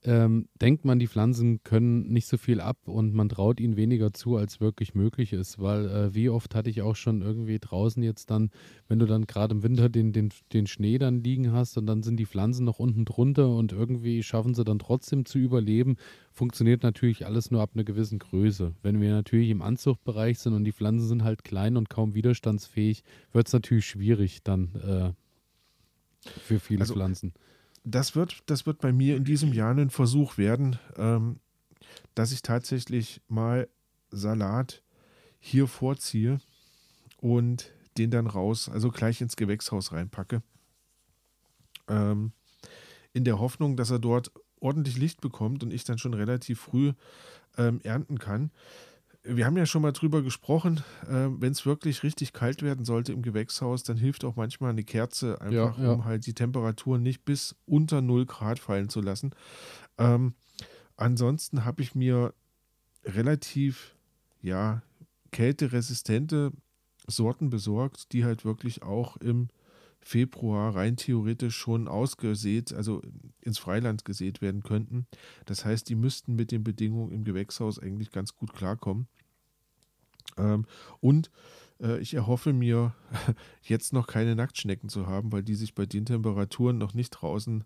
ähm, 0.05 0.49
denkt 0.61 0.85
man, 0.85 1.01
die 1.01 1.09
Pflanzen 1.09 1.63
können 1.65 2.13
nicht 2.13 2.29
so 2.29 2.37
viel 2.37 2.61
ab 2.61 2.77
und 2.87 3.15
man 3.15 3.29
traut 3.29 3.59
ihnen 3.59 3.77
weniger 3.77 4.13
zu, 4.13 4.37
als 4.37 4.61
wirklich 4.61 4.95
möglich 4.95 5.33
ist. 5.33 5.59
Weil 5.59 5.89
äh, 5.89 6.15
wie 6.15 6.29
oft 6.29 6.55
hatte 6.55 6.71
ich 6.71 6.83
auch 6.83 6.95
schon 6.95 7.21
irgendwie 7.21 7.59
draußen 7.59 8.03
jetzt 8.05 8.31
dann, 8.31 8.51
wenn 8.87 9.01
du 9.01 9.07
dann 9.07 9.27
gerade 9.27 9.57
im 9.57 9.65
Winter 9.65 9.89
den, 9.89 10.13
den, 10.13 10.33
den 10.53 10.69
Schnee 10.69 10.99
dann 10.99 11.25
liegen 11.25 11.53
hast 11.53 11.77
und 11.79 11.87
dann 11.87 12.05
sind 12.05 12.17
die 12.17 12.27
Pflanzen 12.27 12.65
noch 12.65 12.79
unten 12.79 13.05
drunter 13.05 13.49
und 13.49 13.73
irgendwie 13.73 14.23
schaffen 14.23 14.55
sie 14.55 14.63
dann 14.63 14.79
trotzdem 14.79 15.25
zu 15.25 15.39
überleben, 15.39 15.97
funktioniert 16.33 16.85
natürlich 16.85 17.27
alles 17.27 17.51
nur 17.51 17.61
ab 17.61 17.71
einer 17.75 17.85
gewissen 17.85 18.21
Größe. 18.21 18.75
Wenn 18.83 19.01
wir 19.01 19.11
natürlich 19.11 19.51
im 19.51 19.63
Anzuchtbereich 19.63 20.39
sind 20.39 20.55
und 20.55 20.65
die 20.65 20.73
Pflanzen 20.73 21.09
sind 21.09 21.25
halt 21.25 21.43
klein 21.43 21.77
und 21.77 21.91
kaum 21.91 22.15
widerstandsfähig, 22.15 23.03
wird 23.33 23.49
es 23.49 23.53
natürlich 23.53 23.87
schwierig 23.87 24.45
dann 24.45 24.75
äh, 24.77 25.13
für 26.41 26.61
viele 26.61 26.83
also, 26.83 26.95
Pflanzen 26.95 27.33
das 27.91 28.15
wird, 28.15 28.43
das 28.47 28.67
wird 28.67 28.79
bei 28.81 28.93
mir 28.93 29.17
in 29.17 29.25
diesem 29.25 29.53
Jahr 29.53 29.75
ein 29.75 29.91
Versuch 29.91 30.39
werden, 30.39 30.79
ähm, 30.97 31.41
dass 32.15 32.33
ich 32.33 32.43
tatsächlich 32.43 33.21
mal 33.29 33.69
Salat 34.11 34.83
hier 35.39 35.67
vorziehe 35.67 36.41
und 37.21 37.73
den 37.97 38.11
dann 38.11 38.27
raus, 38.27 38.69
also 38.69 38.91
gleich 38.91 39.21
ins 39.21 39.37
Gewächshaus 39.37 39.93
reinpacke. 39.93 40.43
Ähm, 41.89 42.33
in 43.13 43.25
der 43.25 43.39
Hoffnung, 43.39 43.77
dass 43.77 43.91
er 43.91 43.99
dort 43.99 44.31
ordentlich 44.61 44.97
Licht 44.99 45.21
bekommt 45.21 45.63
und 45.63 45.73
ich 45.73 45.85
dann 45.85 45.99
schon 45.99 46.15
relativ 46.15 46.61
früh 46.61 46.93
ähm, 47.57 47.81
ernten 47.83 48.19
kann 48.19 48.51
wir 49.25 49.45
haben 49.45 49.57
ja 49.57 49.67
schon 49.67 49.83
mal 49.83 49.93
drüber 49.93 50.23
gesprochen, 50.23 50.83
äh, 51.07 51.29
wenn 51.29 51.53
es 51.53 51.67
wirklich 51.67 52.03
richtig 52.03 52.33
kalt 52.33 52.63
werden 52.63 52.85
sollte 52.85 53.13
im 53.13 53.23
Gewächshaus, 53.23 53.83
dann 53.83 53.97
hilft 53.97 54.25
auch 54.25 54.37
manchmal 54.37 54.71
eine 54.71 54.85
Kerze, 54.85 55.41
einfach 55.41 55.79
ja, 55.79 55.85
ja. 55.85 55.93
um 55.93 56.05
halt 56.05 56.27
die 56.27 56.35
Temperatur 56.35 56.99
nicht 56.99 57.25
bis 57.25 57.55
unter 57.67 58.01
0 58.01 58.27
Grad 58.27 58.59
fallen 58.59 58.89
zu 58.89 59.01
lassen. 59.01 59.35
Ähm, 59.99 60.35
ansonsten 60.97 61.65
habe 61.65 61.83
ich 61.83 61.95
mir 61.95 62.33
relativ, 63.05 63.95
ja, 64.41 64.83
kälteresistente 65.31 66.53
Sorten 67.07 67.51
besorgt, 67.51 68.13
die 68.13 68.25
halt 68.25 68.45
wirklich 68.45 68.83
auch 68.83 69.17
im 69.19 69.49
Februar 70.01 70.75
rein 70.75 70.97
theoretisch 70.97 71.57
schon 71.57 71.89
ausgesät, 71.89 72.73
also 72.73 73.03
ins 73.41 73.59
Freiland 73.59 74.05
gesät 74.05 74.41
werden 74.41 74.63
könnten. 74.63 75.07
Das 75.45 75.65
heißt, 75.65 75.89
die 75.89 75.95
müssten 75.95 76.35
mit 76.35 76.51
den 76.51 76.65
Bedingungen 76.65 77.13
im 77.13 77.25
Gewächshaus 77.25 77.79
eigentlich 77.79 78.11
ganz 78.11 78.35
gut 78.35 78.53
klarkommen. 78.53 79.09
Ähm, 80.37 80.67
und 81.01 81.31
äh, 81.81 81.99
ich 81.99 82.15
erhoffe 82.15 82.53
mir 82.53 82.95
jetzt 83.63 83.93
noch 83.93 84.07
keine 84.07 84.35
Nacktschnecken 84.35 84.89
zu 84.89 85.07
haben, 85.07 85.33
weil 85.33 85.43
die 85.43 85.55
sich 85.55 85.75
bei 85.75 85.87
den 85.87 86.07
Temperaturen 86.07 86.79
noch 86.79 86.95
nicht 86.95 87.11
draußen 87.11 87.65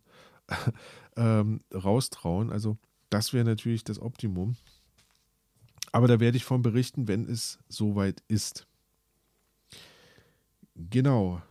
ähm, 1.16 1.61
raustrauen. 1.73 2.51
Also 2.51 2.79
das 3.11 3.33
wäre 3.33 3.45
natürlich 3.45 3.85
das 3.85 4.01
Optimum. 4.01 4.57
Aber 5.92 6.09
da 6.09 6.21
werde 6.21 6.38
ich 6.38 6.45
von 6.45 6.62
berichten, 6.62 7.07
wenn 7.07 7.29
es 7.29 7.59
soweit 7.68 8.23
ist. 8.27 8.66
Genau. 10.75 11.42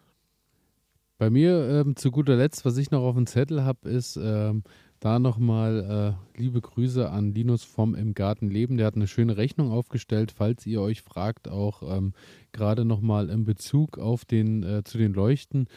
Bei 1.21 1.29
mir 1.29 1.69
ähm, 1.69 1.95
zu 1.95 2.09
guter 2.09 2.35
Letzt, 2.35 2.65
was 2.65 2.77
ich 2.77 2.89
noch 2.89 3.03
auf 3.03 3.13
dem 3.13 3.27
Zettel 3.27 3.63
habe, 3.63 3.87
ist 3.87 4.17
ähm, 4.19 4.63
da 4.99 5.19
nochmal 5.19 6.17
äh, 6.35 6.39
liebe 6.41 6.59
Grüße 6.61 7.07
an 7.11 7.31
Linus 7.31 7.63
vom 7.63 7.93
Im 7.93 8.15
Garten 8.15 8.49
Leben. 8.49 8.77
Der 8.77 8.87
hat 8.87 8.95
eine 8.95 9.05
schöne 9.05 9.37
Rechnung 9.37 9.71
aufgestellt, 9.71 10.33
falls 10.35 10.65
ihr 10.65 10.81
euch 10.81 11.03
fragt, 11.03 11.47
auch 11.47 11.83
ähm, 11.95 12.13
gerade 12.53 12.85
nochmal 12.85 13.29
in 13.29 13.45
Bezug 13.45 13.99
auf 13.99 14.25
den, 14.25 14.63
äh, 14.63 14.83
zu 14.83 14.97
den 14.97 15.13
Leuchten 15.13 15.67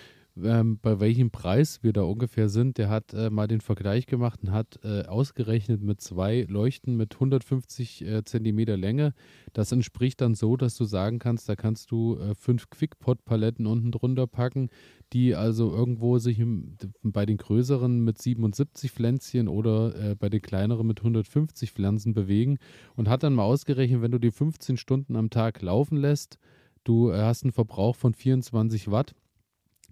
ähm, 0.43 0.79
bei 0.81 1.01
welchem 1.01 1.31
Preis 1.31 1.83
wir 1.83 1.93
da 1.93 2.03
ungefähr 2.03 2.49
sind. 2.49 2.79
Der 2.79 2.89
hat 2.89 3.15
äh, 3.15 3.31
mal 3.31 3.47
den 3.47 3.61
Vergleich 3.61 4.07
gemacht 4.07 4.41
und 4.43 4.53
hat 4.53 4.81
äh, 4.83 5.05
ausgerechnet 5.05 5.83
mit 5.83 6.01
zwei 6.01 6.47
Leuchten 6.49 6.97
mit 6.97 7.15
150 7.15 8.05
äh, 8.05 8.25
Zentimeter 8.25 8.77
Länge. 8.77 9.15
Das 9.53 9.73
entspricht 9.73 10.21
dann 10.21 10.35
so, 10.35 10.57
dass 10.57 10.77
du 10.77 10.85
sagen 10.85 11.19
kannst, 11.19 11.49
da 11.49 11.57
kannst 11.57 11.91
du 11.91 12.19
äh, 12.19 12.35
fünf 12.35 12.71
Quickpot-Paletten 12.71 13.67
unten 13.67 13.93
drunter 13.93 14.27
packen, 14.27 14.71
die 15.13 15.35
also 15.35 15.71
irgendwo 15.71 16.19
sich 16.19 16.41
im, 16.41 16.77
bei 17.03 17.27
den 17.27 17.37
größeren 17.37 18.01
mit 18.01 18.21
77 18.21 18.91
Pflänzchen 18.91 19.49
oder 19.49 19.95
äh, 19.95 20.15
bei 20.17 20.29
den 20.29 20.43
kleineren 20.43 20.87
mit 20.87 21.01
150 21.01 21.73
Pflanzen 21.73 22.15
bewegen 22.15 22.59
und 22.97 23.09
hat 23.09 23.23
dann 23.23 23.35
mal 23.35 23.45
ausgerechnet, 23.45 24.03
wenn 24.03 24.11
du 24.11 24.19
die 24.19 24.33
15 24.33 24.77
Stunden 24.77 25.17
am 25.17 25.31
Tag 25.31 25.63
laufen 25.63 25.97
lässt, 25.97 26.39
du 26.83 27.11
äh, 27.11 27.23
hast 27.23 27.45
einen 27.45 27.53
Verbrauch 27.53 27.95
von 27.95 28.15
24 28.15 28.91
Watt 28.91 29.15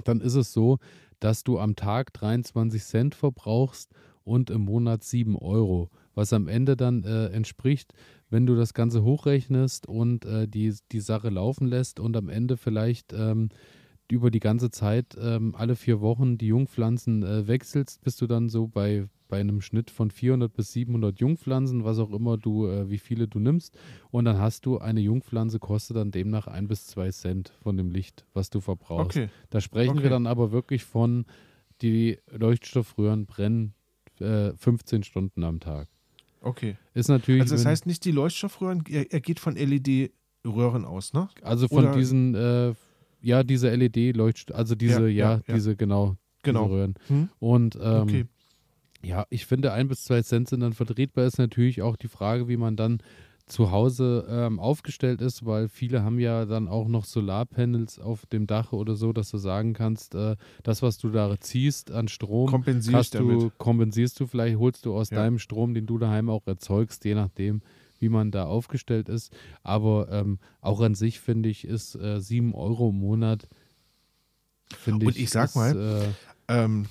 dann 0.03 0.21
ist 0.21 0.35
es 0.35 0.53
so, 0.53 0.79
dass 1.21 1.45
du 1.45 1.59
am 1.59 1.77
Tag 1.77 2.13
23 2.15 2.83
Cent 2.83 3.15
verbrauchst 3.15 3.91
und 4.25 4.51
im 4.51 4.63
Monat 4.63 5.05
7 5.05 5.37
Euro, 5.37 5.91
was 6.15 6.33
am 6.33 6.49
Ende 6.49 6.77
dann 6.77 7.05
äh, 7.05 7.27
entspricht, 7.27 7.95
wenn 8.31 8.47
du 8.47 8.55
das 8.57 8.75
Ganze 8.75 9.03
hochrechnest 9.03 9.87
und 9.87 10.25
äh, 10.25 10.49
die, 10.49 10.75
die 10.91 11.01
Sache 11.01 11.29
laufen 11.29 11.67
lässt 11.67 12.01
und 12.01 12.17
am 12.17 12.29
Ende 12.29 12.57
vielleicht 12.57 13.13
ähm, 13.13 13.51
über 14.11 14.31
die 14.31 14.41
ganze 14.41 14.71
Zeit 14.71 15.17
ähm, 15.21 15.55
alle 15.55 15.77
vier 15.77 16.01
Wochen 16.01 16.39
die 16.39 16.49
Jungpflanzen 16.49 17.23
äh, 17.23 17.47
wechselst, 17.47 18.03
bist 18.03 18.21
du 18.21 18.27
dann 18.27 18.49
so 18.49 18.67
bei 18.67 19.09
bei 19.29 19.41
einem 19.41 19.63
Schnitt 19.63 19.91
von 19.91 20.11
400 20.11 20.53
bis 20.53 20.73
700 20.73 21.19
Jungpflanzen, 21.19 21.85
was 21.85 21.99
auch 21.99 22.13
immer 22.13 22.37
du, 22.37 22.67
äh, 22.67 22.91
wie 22.91 22.99
viele 22.99 23.29
du 23.29 23.39
nimmst. 23.39 23.79
Und 24.11 24.27
dann 24.27 24.37
hast 24.37 24.67
du 24.67 24.77
eine 24.77 25.01
Jungpflanze, 25.01 25.59
kostet 25.59 25.97
dann 25.97 26.11
demnach 26.11 26.49
ein 26.49 26.69
bis 26.69 26.87
zwei 26.87 27.11
Cent 27.11 27.51
von 27.63 27.79
dem 27.79 27.91
Licht, 27.91 28.27
was 28.35 28.51
du 28.51 28.61
verbrauchst. 28.61 29.17
Okay. 29.17 29.31
Da 29.49 29.63
sprechen 29.63 29.93
okay. 29.93 30.03
wir 30.03 30.11
dann 30.11 30.27
aber 30.27 30.53
wirklich 30.53 30.85
von, 30.85 31.25
die 31.81 32.19
Leuchtstoffröhren 32.31 33.25
brennen 33.25 33.75
äh, 34.21 34.53
15 34.55 35.03
Stunden 35.03 35.45
am 35.45 35.61
Tag. 35.61 35.89
Okay. 36.43 36.77
Ist 36.95 37.09
natürlich. 37.09 37.43
Also, 37.43 37.55
das 37.55 37.65
heißt 37.65 37.87
nicht 37.87 38.05
die 38.05 38.13
Leuchtstoffröhren, 38.13 38.85
er, 38.89 39.11
er 39.13 39.21
geht 39.21 39.41
von 39.41 39.57
LED-Röhren 39.57 40.85
aus, 40.85 41.13
ne? 41.13 41.29
Also 41.41 41.69
von 41.69 41.87
Oder? 41.87 41.97
diesen, 41.97 42.35
äh, 42.35 42.75
ja, 43.23 43.43
diese 43.43 43.75
LED-Leuchtstoff, 43.75 44.57
also 44.57 44.75
diese, 44.75 45.09
ja, 45.09 45.35
ja, 45.35 45.43
ja, 45.47 45.55
diese, 45.55 45.77
genau, 45.77 46.17
genau. 46.43 46.65
Diese 46.65 46.75
Röhren. 46.75 46.95
Hm? 47.09 47.29
Und 47.39 47.77
ähm, 47.81 48.03
okay. 48.03 48.27
Ja, 49.05 49.27
ich 49.31 49.47
finde, 49.47 49.73
ein 49.73 49.89
bis 49.89 50.05
zwei 50.05 50.23
Cent 50.23 50.49
sind 50.49 50.61
dann 50.61 50.75
vertretbar. 50.75 51.25
Ist 51.25 51.39
natürlich 51.39 51.83
auch 51.83 51.97
die 51.97 52.09
Frage, 52.09 52.47
wie 52.47 52.57
man 52.57 52.77
dann 52.77 53.03
zu 53.47 53.71
Hause 53.71 54.27
ähm, 54.31 54.61
aufgestellt 54.61 55.21
ist, 55.21 55.45
weil 55.45 55.69
viele 55.69 56.03
haben 56.03 56.19
ja 56.21 56.47
dann 56.47 56.69
auch 56.69 56.89
noch 56.89 57.05
Solarpanels 57.05 57.99
auf 57.99 58.25
dem 58.27 58.47
Dach 58.47 58.73
oder 58.73 58.95
so, 58.95 59.13
dass 59.13 59.31
du 59.31 59.39
sagen 59.39 59.75
kannst, 59.75 60.15
äh, 60.15 60.37
das, 60.63 60.81
was 60.81 60.99
du 60.99 61.11
da 61.11 61.39
ziehst 61.39 61.91
an 61.91 62.09
Strom, 62.09 62.49
kompensierst 62.49 63.15
du, 63.15 63.51
kompensierst 63.59 64.19
du 64.21 64.27
vielleicht, 64.27 64.59
holst 64.59 64.87
du 64.87 64.95
aus 64.95 65.11
ja. 65.11 65.19
deinem 65.19 65.39
Strom, 65.39 65.75
den 65.75 65.87
du 65.87 65.99
daheim 65.99 66.31
auch 66.31 66.47
erzeugst, 66.47 67.05
je 67.05 67.15
nachdem, 67.15 67.63
wie 68.03 68.09
man 68.09 68.31
da 68.31 68.45
aufgestellt 68.45 69.09
ist. 69.09 69.33
Aber 69.63 70.09
ähm, 70.11 70.39
auch 70.61 70.81
an 70.81 70.95
sich 70.95 71.21
finde 71.21 71.49
ich, 71.49 71.67
ist 71.67 71.95
äh, 71.95 72.21
7 72.21 72.55
Euro 72.55 72.91
im 72.91 72.99
Monat, 72.99 73.49
finde 74.77 75.05
ich. 75.05 75.09
Und 75.09 75.17
ich 75.19 75.31
sag 75.31 75.51
ist, 75.51 75.55
mal, 75.55 76.15
äh, 76.49 76.63
ähm, 76.65 76.87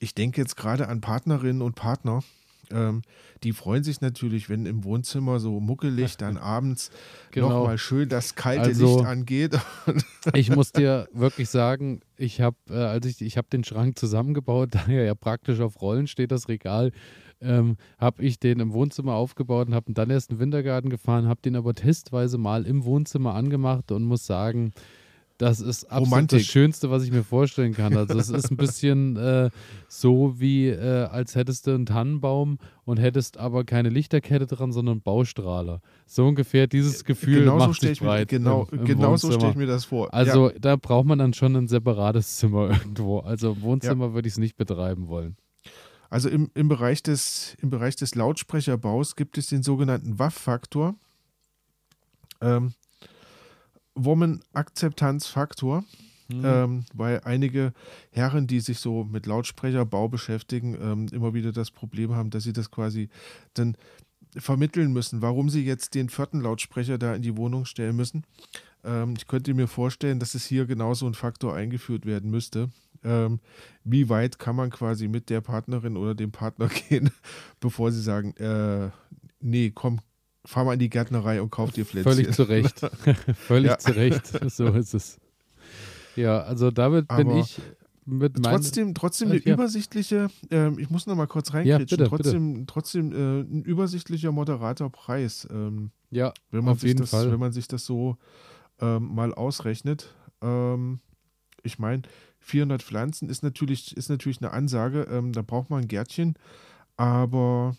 ich 0.00 0.14
denke 0.14 0.40
jetzt 0.40 0.56
gerade 0.56 0.88
an 0.88 1.00
Partnerinnen 1.00 1.62
und 1.62 1.76
Partner, 1.76 2.22
Ähm, 2.70 3.02
die 3.42 3.52
freuen 3.52 3.84
sich 3.84 4.00
natürlich, 4.00 4.48
wenn 4.48 4.64
im 4.64 4.84
Wohnzimmer 4.84 5.40
so 5.40 5.60
muckelig 5.60 6.16
dann 6.16 6.36
abends 6.38 6.90
genau. 7.30 7.50
nochmal 7.50 7.76
schön 7.76 8.08
das 8.08 8.34
kalte 8.34 8.68
also, 8.68 8.96
Licht 8.96 9.06
angeht. 9.06 9.58
ich 10.32 10.48
muss 10.48 10.72
dir 10.72 11.06
wirklich 11.12 11.50
sagen, 11.50 12.00
ich 12.16 12.40
habe, 12.40 12.56
äh, 12.70 12.74
als 12.74 13.04
ich, 13.04 13.20
ich 13.20 13.36
habe 13.36 13.48
den 13.52 13.62
Schrank 13.62 13.98
zusammengebaut, 13.98 14.70
da 14.72 14.84
er 14.88 15.04
ja 15.04 15.14
praktisch 15.14 15.60
auf 15.60 15.82
Rollen 15.82 16.06
steht, 16.06 16.30
das 16.30 16.48
Regal, 16.48 16.92
ähm, 17.42 17.76
habe 17.98 18.22
ich 18.22 18.38
den 18.38 18.60
im 18.60 18.72
Wohnzimmer 18.72 19.14
aufgebaut 19.14 19.68
und 19.68 19.74
habe 19.74 19.92
dann 19.92 20.10
erst 20.10 20.30
in 20.30 20.36
den 20.36 20.40
Wintergarten 20.40 20.90
gefahren, 20.90 21.26
habe 21.26 21.40
den 21.42 21.56
aber 21.56 21.74
testweise 21.74 22.38
mal 22.38 22.66
im 22.66 22.84
Wohnzimmer 22.84 23.34
angemacht 23.34 23.92
und 23.92 24.04
muss 24.04 24.26
sagen, 24.26 24.72
das 25.42 25.60
ist 25.60 25.86
absolut 25.86 26.06
Romantik. 26.06 26.38
das 26.38 26.46
Schönste, 26.46 26.90
was 26.90 27.02
ich 27.02 27.10
mir 27.10 27.24
vorstellen 27.24 27.74
kann. 27.74 27.96
Also 27.96 28.16
es 28.16 28.28
ist 28.28 28.50
ein 28.52 28.56
bisschen 28.56 29.16
äh, 29.16 29.50
so 29.88 30.38
wie, 30.38 30.68
äh, 30.68 31.06
als 31.06 31.34
hättest 31.34 31.66
du 31.66 31.72
einen 31.72 31.84
Tannenbaum 31.84 32.58
und 32.84 32.98
hättest 32.98 33.38
aber 33.38 33.64
keine 33.64 33.88
Lichterkette 33.88 34.46
dran, 34.46 34.70
sondern 34.70 35.00
Baustrahler. 35.00 35.80
So 36.06 36.26
ungefähr 36.26 36.68
dieses 36.68 37.04
Gefühl 37.04 37.40
genau 37.40 37.56
macht 37.56 37.80
so 37.80 37.88
sich 37.88 37.98
breit. 37.98 38.30
Mir, 38.30 38.38
genau 38.38 38.68
im, 38.70 38.80
im 38.80 38.84
genau 38.84 39.16
so 39.16 39.32
stelle 39.32 39.50
ich 39.50 39.56
mir 39.56 39.66
das 39.66 39.84
vor. 39.84 40.14
Also 40.14 40.50
ja. 40.50 40.58
da 40.60 40.76
braucht 40.76 41.06
man 41.06 41.18
dann 41.18 41.34
schon 41.34 41.56
ein 41.56 41.66
separates 41.66 42.36
Zimmer 42.36 42.70
irgendwo. 42.78 43.18
Also 43.18 43.52
im 43.52 43.62
Wohnzimmer 43.62 44.06
ja. 44.08 44.14
würde 44.14 44.28
ich 44.28 44.34
es 44.34 44.38
nicht 44.38 44.56
betreiben 44.56 45.08
wollen. 45.08 45.36
Also 46.12 46.28
im, 46.28 46.50
im, 46.52 46.68
Bereich 46.68 47.02
des, 47.02 47.56
im 47.62 47.70
Bereich 47.70 47.96
des 47.96 48.14
Lautsprecherbaus 48.14 49.16
gibt 49.16 49.38
es 49.38 49.46
den 49.46 49.62
sogenannten 49.62 50.18
WAF-Faktor. 50.18 50.94
Ähm, 52.42 52.74
Woman-Akzeptanzfaktor. 53.94 55.84
Mhm. 56.28 56.42
Ähm, 56.44 56.84
weil 56.92 57.22
einige 57.24 57.72
Herren, 58.10 58.46
die 58.46 58.60
sich 58.60 58.78
so 58.78 59.04
mit 59.04 59.24
Lautsprecherbau 59.24 60.10
beschäftigen, 60.10 60.76
ähm, 60.82 61.06
immer 61.12 61.32
wieder 61.32 61.50
das 61.50 61.70
Problem 61.70 62.14
haben, 62.14 62.28
dass 62.28 62.42
sie 62.42 62.52
das 62.52 62.70
quasi 62.70 63.08
dann 63.54 63.78
vermitteln 64.36 64.92
müssen, 64.92 65.22
warum 65.22 65.48
sie 65.48 65.64
jetzt 65.64 65.94
den 65.94 66.10
vierten 66.10 66.42
Lautsprecher 66.42 66.98
da 66.98 67.14
in 67.14 67.22
die 67.22 67.38
Wohnung 67.38 67.64
stellen 67.64 67.96
müssen. 67.96 68.24
Ähm, 68.84 69.14
ich 69.16 69.26
könnte 69.28 69.54
mir 69.54 69.66
vorstellen, 69.66 70.18
dass 70.18 70.34
es 70.34 70.44
hier 70.44 70.66
genauso 70.66 71.06
ein 71.06 71.14
Faktor 71.14 71.54
eingeführt 71.54 72.04
werden 72.04 72.30
müsste. 72.30 72.68
Ähm, 73.04 73.40
wie 73.84 74.08
weit 74.08 74.38
kann 74.38 74.56
man 74.56 74.70
quasi 74.70 75.08
mit 75.08 75.30
der 75.30 75.40
Partnerin 75.40 75.96
oder 75.96 76.14
dem 76.14 76.32
Partner 76.32 76.68
gehen, 76.88 77.10
bevor 77.60 77.90
sie 77.92 78.02
sagen, 78.02 78.34
äh, 78.36 78.90
nee, 79.40 79.72
komm, 79.74 80.00
fahr 80.44 80.64
mal 80.64 80.74
in 80.74 80.78
die 80.78 80.90
Gärtnerei 80.90 81.40
und 81.42 81.50
kauf 81.50 81.72
dir 81.72 81.84
Plätzchen. 81.84 82.12
Völlig 82.12 82.34
zu 82.34 82.42
Recht. 82.44 82.80
Völlig 83.34 83.70
ja. 83.70 83.78
zu 83.78 83.96
Recht. 83.96 84.50
So 84.50 84.68
ist 84.68 84.94
es. 84.94 85.18
Ja, 86.16 86.40
also 86.42 86.70
damit 86.70 87.08
Aber 87.08 87.24
bin 87.24 87.36
ich 87.38 87.60
mit 88.04 88.42
Trotzdem, 88.42 88.94
trotzdem 88.94 89.30
eine 89.30 89.40
ja. 89.40 89.54
übersichtliche, 89.54 90.28
äh, 90.50 90.70
ich 90.80 90.90
muss 90.90 91.06
noch 91.06 91.14
mal 91.14 91.28
kurz 91.28 91.54
reinkritschen, 91.54 92.00
ja, 92.00 92.08
trotzdem, 92.08 92.52
bitte. 92.54 92.66
trotzdem 92.66 93.12
äh, 93.12 93.40
ein 93.42 93.62
übersichtlicher, 93.62 94.32
moderater 94.32 94.90
Preis. 94.90 95.46
Ähm, 95.50 95.92
ja, 96.10 96.32
wenn 96.50 96.64
man 96.64 96.74
auf 96.74 96.82
jeden 96.82 97.00
das, 97.00 97.10
Fall. 97.10 97.30
Wenn 97.30 97.38
man 97.38 97.52
sich 97.52 97.68
das 97.68 97.86
so 97.86 98.16
ähm, 98.80 99.14
mal 99.14 99.32
ausrechnet. 99.32 100.14
Ähm, 100.42 100.98
ich 101.62 101.78
meine, 101.78 102.02
400 102.42 102.82
Pflanzen 102.82 103.28
ist 103.28 103.42
natürlich, 103.42 103.96
ist 103.96 104.08
natürlich 104.08 104.42
eine 104.42 104.52
Ansage. 104.52 105.06
Ähm, 105.10 105.32
da 105.32 105.42
braucht 105.42 105.70
man 105.70 105.82
ein 105.82 105.88
Gärtchen. 105.88 106.34
Aber 106.96 107.76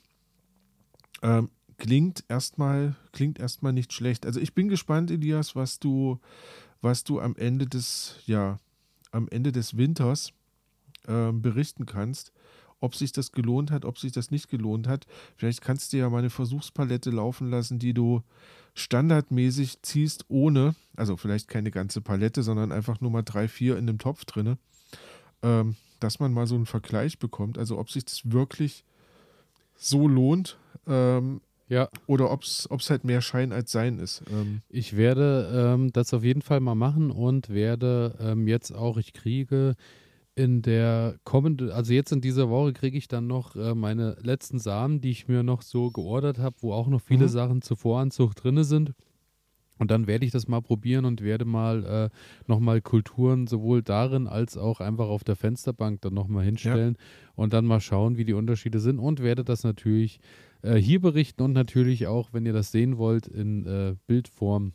ähm, 1.22 1.50
klingt 1.78 2.24
erstmal 2.28 2.96
klingt 3.12 3.40
erstmal 3.40 3.74
nicht 3.74 3.94
schlecht. 3.94 4.26
Also 4.26 4.40
ich 4.40 4.54
bin 4.54 4.70
gespannt, 4.70 5.12
Elias, 5.12 5.56
was 5.56 5.80
du 5.80 6.20
was 6.82 7.04
du 7.04 7.20
am 7.20 7.36
Ende 7.36 7.68
des 7.68 8.16
ja 8.26 8.60
am 9.12 9.28
Ende 9.30 9.52
des 9.52 9.78
Winters 9.78 10.34
äh, 11.08 11.32
berichten 11.32 11.86
kannst, 11.86 12.32
ob 12.84 12.96
sich 12.96 13.14
das 13.14 13.32
gelohnt 13.32 13.72
hat, 13.72 13.86
ob 13.86 13.98
sich 13.98 14.12
das 14.12 14.30
nicht 14.30 14.50
gelohnt 14.50 14.88
hat. 14.88 15.08
Vielleicht 15.38 15.62
kannst 15.62 15.94
du 15.94 15.98
ja 15.98 16.10
mal 16.10 16.20
eine 16.20 16.30
Versuchspalette 16.30 17.12
laufen 17.12 17.50
lassen, 17.50 17.80
die 17.80 17.94
du 17.94 18.22
standardmäßig 18.76 19.82
ziehst, 19.84 20.26
ohne, 20.28 20.76
also 20.98 21.16
vielleicht 21.16 21.48
keine 21.48 21.72
ganze 21.72 22.02
Palette, 22.02 22.44
sondern 22.44 22.72
einfach 22.72 23.00
nur 23.00 23.10
mal 23.10 23.22
drei, 23.22 23.48
vier 23.48 23.78
in 23.78 23.88
dem 23.88 24.00
Topf 24.00 24.26
drinne, 24.26 24.58
ähm, 25.42 25.76
dass 26.00 26.20
man 26.20 26.34
mal 26.34 26.46
so 26.46 26.56
einen 26.56 26.66
Vergleich 26.66 27.20
bekommt. 27.20 27.58
Also 27.58 27.80
ob 27.80 27.90
sich 27.90 28.04
das 28.04 28.32
wirklich 28.32 28.84
so 29.76 30.08
lohnt, 30.08 30.58
ähm, 30.86 31.40
ja. 31.70 31.88
Oder 32.06 32.30
ob 32.30 32.44
es 32.44 32.90
halt 32.90 33.04
mehr 33.06 33.22
Schein 33.22 33.52
als 33.54 33.72
Sein 33.72 33.98
ist. 33.98 34.24
Ähm. 34.30 34.62
Ich 34.70 34.98
werde 34.98 35.74
ähm, 35.74 35.94
das 35.94 36.14
auf 36.14 36.24
jeden 36.24 36.42
Fall 36.42 36.60
mal 36.60 36.76
machen 36.76 37.10
und 37.10 37.50
werde 37.50 38.16
ähm, 38.20 38.48
jetzt 38.48 38.72
auch, 38.72 38.98
ich 38.98 39.14
kriege 39.14 39.76
in 40.36 40.62
der 40.62 41.18
kommenden, 41.24 41.72
also 41.72 41.94
jetzt 41.94 42.12
in 42.12 42.22
dieser 42.22 42.50
Woche 42.50 42.74
kriege 42.74 42.98
ich 42.98 43.08
dann 43.08 43.28
noch 43.28 43.56
äh, 43.56 43.76
meine 43.76 44.18
letzten 44.22 44.60
Samen, 44.60 45.00
die 45.00 45.12
ich 45.12 45.28
mir 45.28 45.44
noch 45.44 45.62
so 45.62 45.92
geordert 45.92 46.40
habe, 46.40 46.56
wo 46.62 46.74
auch 46.74 46.88
noch 46.88 47.02
viele 47.02 47.26
mhm. 47.26 47.30
Sachen 47.30 47.62
zur 47.62 47.78
Voranzucht 47.78 48.44
drin 48.44 48.64
sind. 48.64 48.94
Und 49.80 49.92
dann 49.92 50.08
werde 50.08 50.26
ich 50.26 50.32
das 50.32 50.48
mal 50.48 50.62
probieren 50.62 51.06
und 51.06 51.22
werde 51.22 51.46
mal 51.46 51.84
äh, 51.86 52.10
nochmal 52.48 52.82
Kulturen 52.82 53.48
sowohl 53.48 53.82
darin 53.82 54.28
als 54.28 54.58
auch 54.58 54.80
einfach 54.80 55.08
auf 55.08 55.24
der 55.24 55.36
Fensterbank 55.36 56.02
dann 56.02 56.14
nochmal 56.14 56.46
hinstellen 56.46 56.96
ja. 56.98 57.32
und 57.36 57.54
dann 57.54 57.66
mal 57.66 57.82
schauen, 57.82 58.18
wie 58.18 58.26
die 58.26 58.34
Unterschiede 58.34 58.80
sind 58.80 59.00
und 59.00 59.22
werde 59.22 59.44
das 59.44 59.64
natürlich 59.64 60.20
äh, 60.62 60.76
hier 60.76 61.02
berichten 61.02 61.42
und 61.42 61.54
natürlich 61.54 62.08
auch, 62.08 62.30
wenn 62.34 62.46
ihr 62.46 62.54
das 62.54 62.72
sehen 62.72 62.98
wollt, 62.98 63.28
in 63.28 63.66
äh, 63.66 63.96
Bildform 64.08 64.74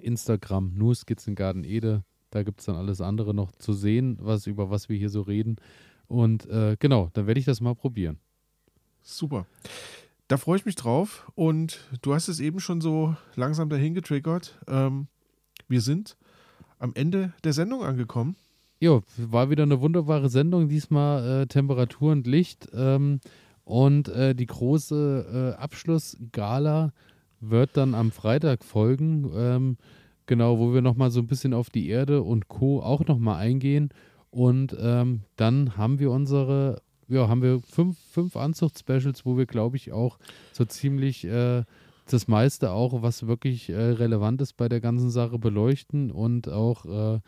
Instagram, 0.00 0.72
nur 0.74 0.94
Skizzengarten 0.94 1.64
Ede. 1.64 2.04
Da 2.30 2.42
gibt 2.42 2.60
es 2.60 2.66
dann 2.66 2.76
alles 2.76 3.00
andere 3.00 3.34
noch 3.34 3.52
zu 3.52 3.72
sehen, 3.72 4.16
was, 4.20 4.46
über 4.46 4.70
was 4.70 4.88
wir 4.88 4.96
hier 4.96 5.10
so 5.10 5.22
reden. 5.22 5.56
Und 6.06 6.46
äh, 6.48 6.76
genau, 6.78 7.10
dann 7.12 7.26
werde 7.26 7.40
ich 7.40 7.46
das 7.46 7.60
mal 7.60 7.74
probieren. 7.74 8.18
Super. 9.02 9.46
Da 10.28 10.36
freue 10.36 10.56
ich 10.58 10.64
mich 10.64 10.76
drauf. 10.76 11.30
Und 11.34 11.80
du 12.02 12.14
hast 12.14 12.28
es 12.28 12.40
eben 12.40 12.60
schon 12.60 12.80
so 12.80 13.16
langsam 13.34 13.68
dahin 13.68 13.94
getriggert. 13.94 14.58
Ähm, 14.68 15.08
wir 15.68 15.80
sind 15.80 16.16
am 16.78 16.92
Ende 16.94 17.32
der 17.44 17.52
Sendung 17.52 17.82
angekommen. 17.82 18.36
Ja, 18.78 19.00
war 19.16 19.50
wieder 19.50 19.64
eine 19.64 19.80
wunderbare 19.80 20.28
Sendung. 20.28 20.68
Diesmal 20.68 21.42
äh, 21.42 21.46
Temperatur 21.46 22.12
und 22.12 22.26
Licht. 22.26 22.68
Ähm, 22.72 23.20
und 23.64 24.08
äh, 24.08 24.34
die 24.34 24.46
große 24.46 25.54
äh, 25.56 25.60
Abschlussgala 25.60 26.92
wird 27.40 27.76
dann 27.76 27.94
am 27.94 28.10
Freitag 28.10 28.64
folgen. 28.64 29.30
Ähm, 29.34 29.76
genau, 30.30 30.60
wo 30.60 30.72
wir 30.72 30.80
nochmal 30.80 31.10
so 31.10 31.18
ein 31.18 31.26
bisschen 31.26 31.52
auf 31.52 31.70
die 31.70 31.88
Erde 31.88 32.22
und 32.22 32.46
Co. 32.46 32.80
auch 32.80 33.04
nochmal 33.04 33.40
eingehen. 33.40 33.90
Und 34.30 34.76
ähm, 34.80 35.22
dann 35.34 35.76
haben 35.76 35.98
wir 35.98 36.12
unsere, 36.12 36.82
ja, 37.08 37.28
haben 37.28 37.42
wir 37.42 37.60
fünf, 37.60 37.98
fünf 37.98 38.36
Anzucht-Specials, 38.36 39.26
wo 39.26 39.36
wir, 39.36 39.46
glaube 39.46 39.76
ich, 39.76 39.90
auch 39.90 40.20
so 40.52 40.64
ziemlich 40.64 41.24
äh, 41.24 41.64
das 42.08 42.28
meiste 42.28 42.70
auch, 42.70 43.02
was 43.02 43.26
wirklich 43.26 43.70
äh, 43.70 43.74
relevant 43.74 44.40
ist 44.40 44.56
bei 44.56 44.68
der 44.68 44.80
ganzen 44.80 45.10
Sache, 45.10 45.36
beleuchten 45.40 46.12
und 46.12 46.48
auch 46.48 46.84
äh, 46.86 47.20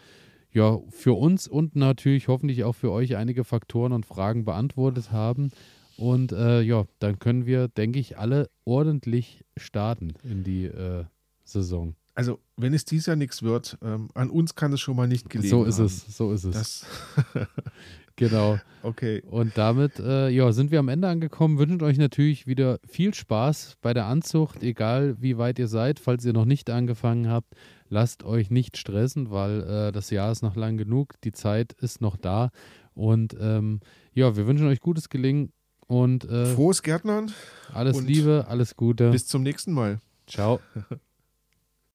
ja, 0.53 0.79
für 0.91 1.15
uns 1.15 1.49
und 1.49 1.75
natürlich 1.75 2.29
hoffentlich 2.29 2.63
auch 2.63 2.75
für 2.75 2.93
euch 2.93 3.17
einige 3.17 3.43
Faktoren 3.43 3.93
und 3.93 4.07
Fragen 4.07 4.45
beantwortet 4.45 5.11
haben. 5.11 5.51
Und 5.97 6.31
äh, 6.31 6.61
ja, 6.61 6.85
dann 7.01 7.19
können 7.19 7.47
wir, 7.47 7.67
denke 7.67 7.99
ich, 7.99 8.17
alle 8.17 8.49
ordentlich 8.65 9.43
starten 9.57 10.15
in 10.23 10.45
die 10.45 10.67
äh, 10.67 11.05
Saison. 11.43 11.97
Also, 12.15 12.41
wenn 12.57 12.75
es 12.75 12.85
dies 12.85 13.07
Jahr 13.07 13.17
nichts 13.17 13.43
wird, 13.43 13.79
ähm, 13.83 14.09
an 14.15 14.29
uns 14.29 14.55
kann 14.55 14.73
es 14.73 14.81
schon 14.81 14.97
mal 14.97 15.09
nicht 15.09 15.31
gelegen 15.31 15.49
So 15.49 15.65
ist 15.65 15.79
haben. 15.79 15.87
es, 15.87 16.17
so 16.17 16.33
ist 16.33 16.45
es. 16.45 16.87
genau. 18.17 18.59
Okay. 18.83 19.23
Und 19.31 19.57
damit 19.57 19.99
äh, 19.99 20.29
ja, 20.29 20.53
sind 20.53 20.71
wir 20.71 20.79
am 20.79 20.89
Ende 20.89 21.09
angekommen. 21.09 21.59
Wünschen 21.59 21.83
euch 21.83 21.97
natürlich 21.97 22.47
wieder 22.47 22.81
viel 22.87 23.15
Spaß 23.15 23.77
bei 23.81 23.95
der 23.95 24.07
Anzucht, 24.07 24.63
egal 24.63 25.17
wie 25.21 25.39
weit 25.39 25.59
ihr 25.59 25.69
seid. 25.69 25.99
Falls 25.99 26.25
ihr 26.27 26.35
noch 26.35 26.45
nicht 26.45 26.69
angefangen 26.69 27.29
habt, 27.29 27.55
lasst 27.89 28.25
euch 28.25 28.51
nicht 28.51 28.77
stressen, 28.77 29.31
weil 29.31 29.63
äh, 29.63 29.93
das 29.93 30.11
Jahr 30.11 30.31
ist 30.33 30.43
noch 30.43 30.57
lang 30.57 30.77
genug. 30.77 31.15
Die 31.23 31.33
Zeit 31.33 31.73
ist 31.73 32.03
noch 32.03 32.19
da. 32.19 32.51
Und 32.93 33.35
ähm, 33.41 33.81
ja, 34.13 34.37
wir 34.37 34.47
wünschen 34.47 34.67
euch 34.67 34.81
gutes 34.81 35.09
Gelingen 35.09 35.51
und 35.87 36.25
äh, 36.27 36.45
frohes 36.45 36.83
Gärtnern. 36.83 37.33
Alles 37.73 38.03
Liebe, 38.03 38.45
alles 38.49 38.77
Gute. 38.77 39.11
Bis 39.11 39.27
zum 39.27 39.43
nächsten 39.43 39.73
Mal. 39.73 39.99
Ciao. 40.27 40.61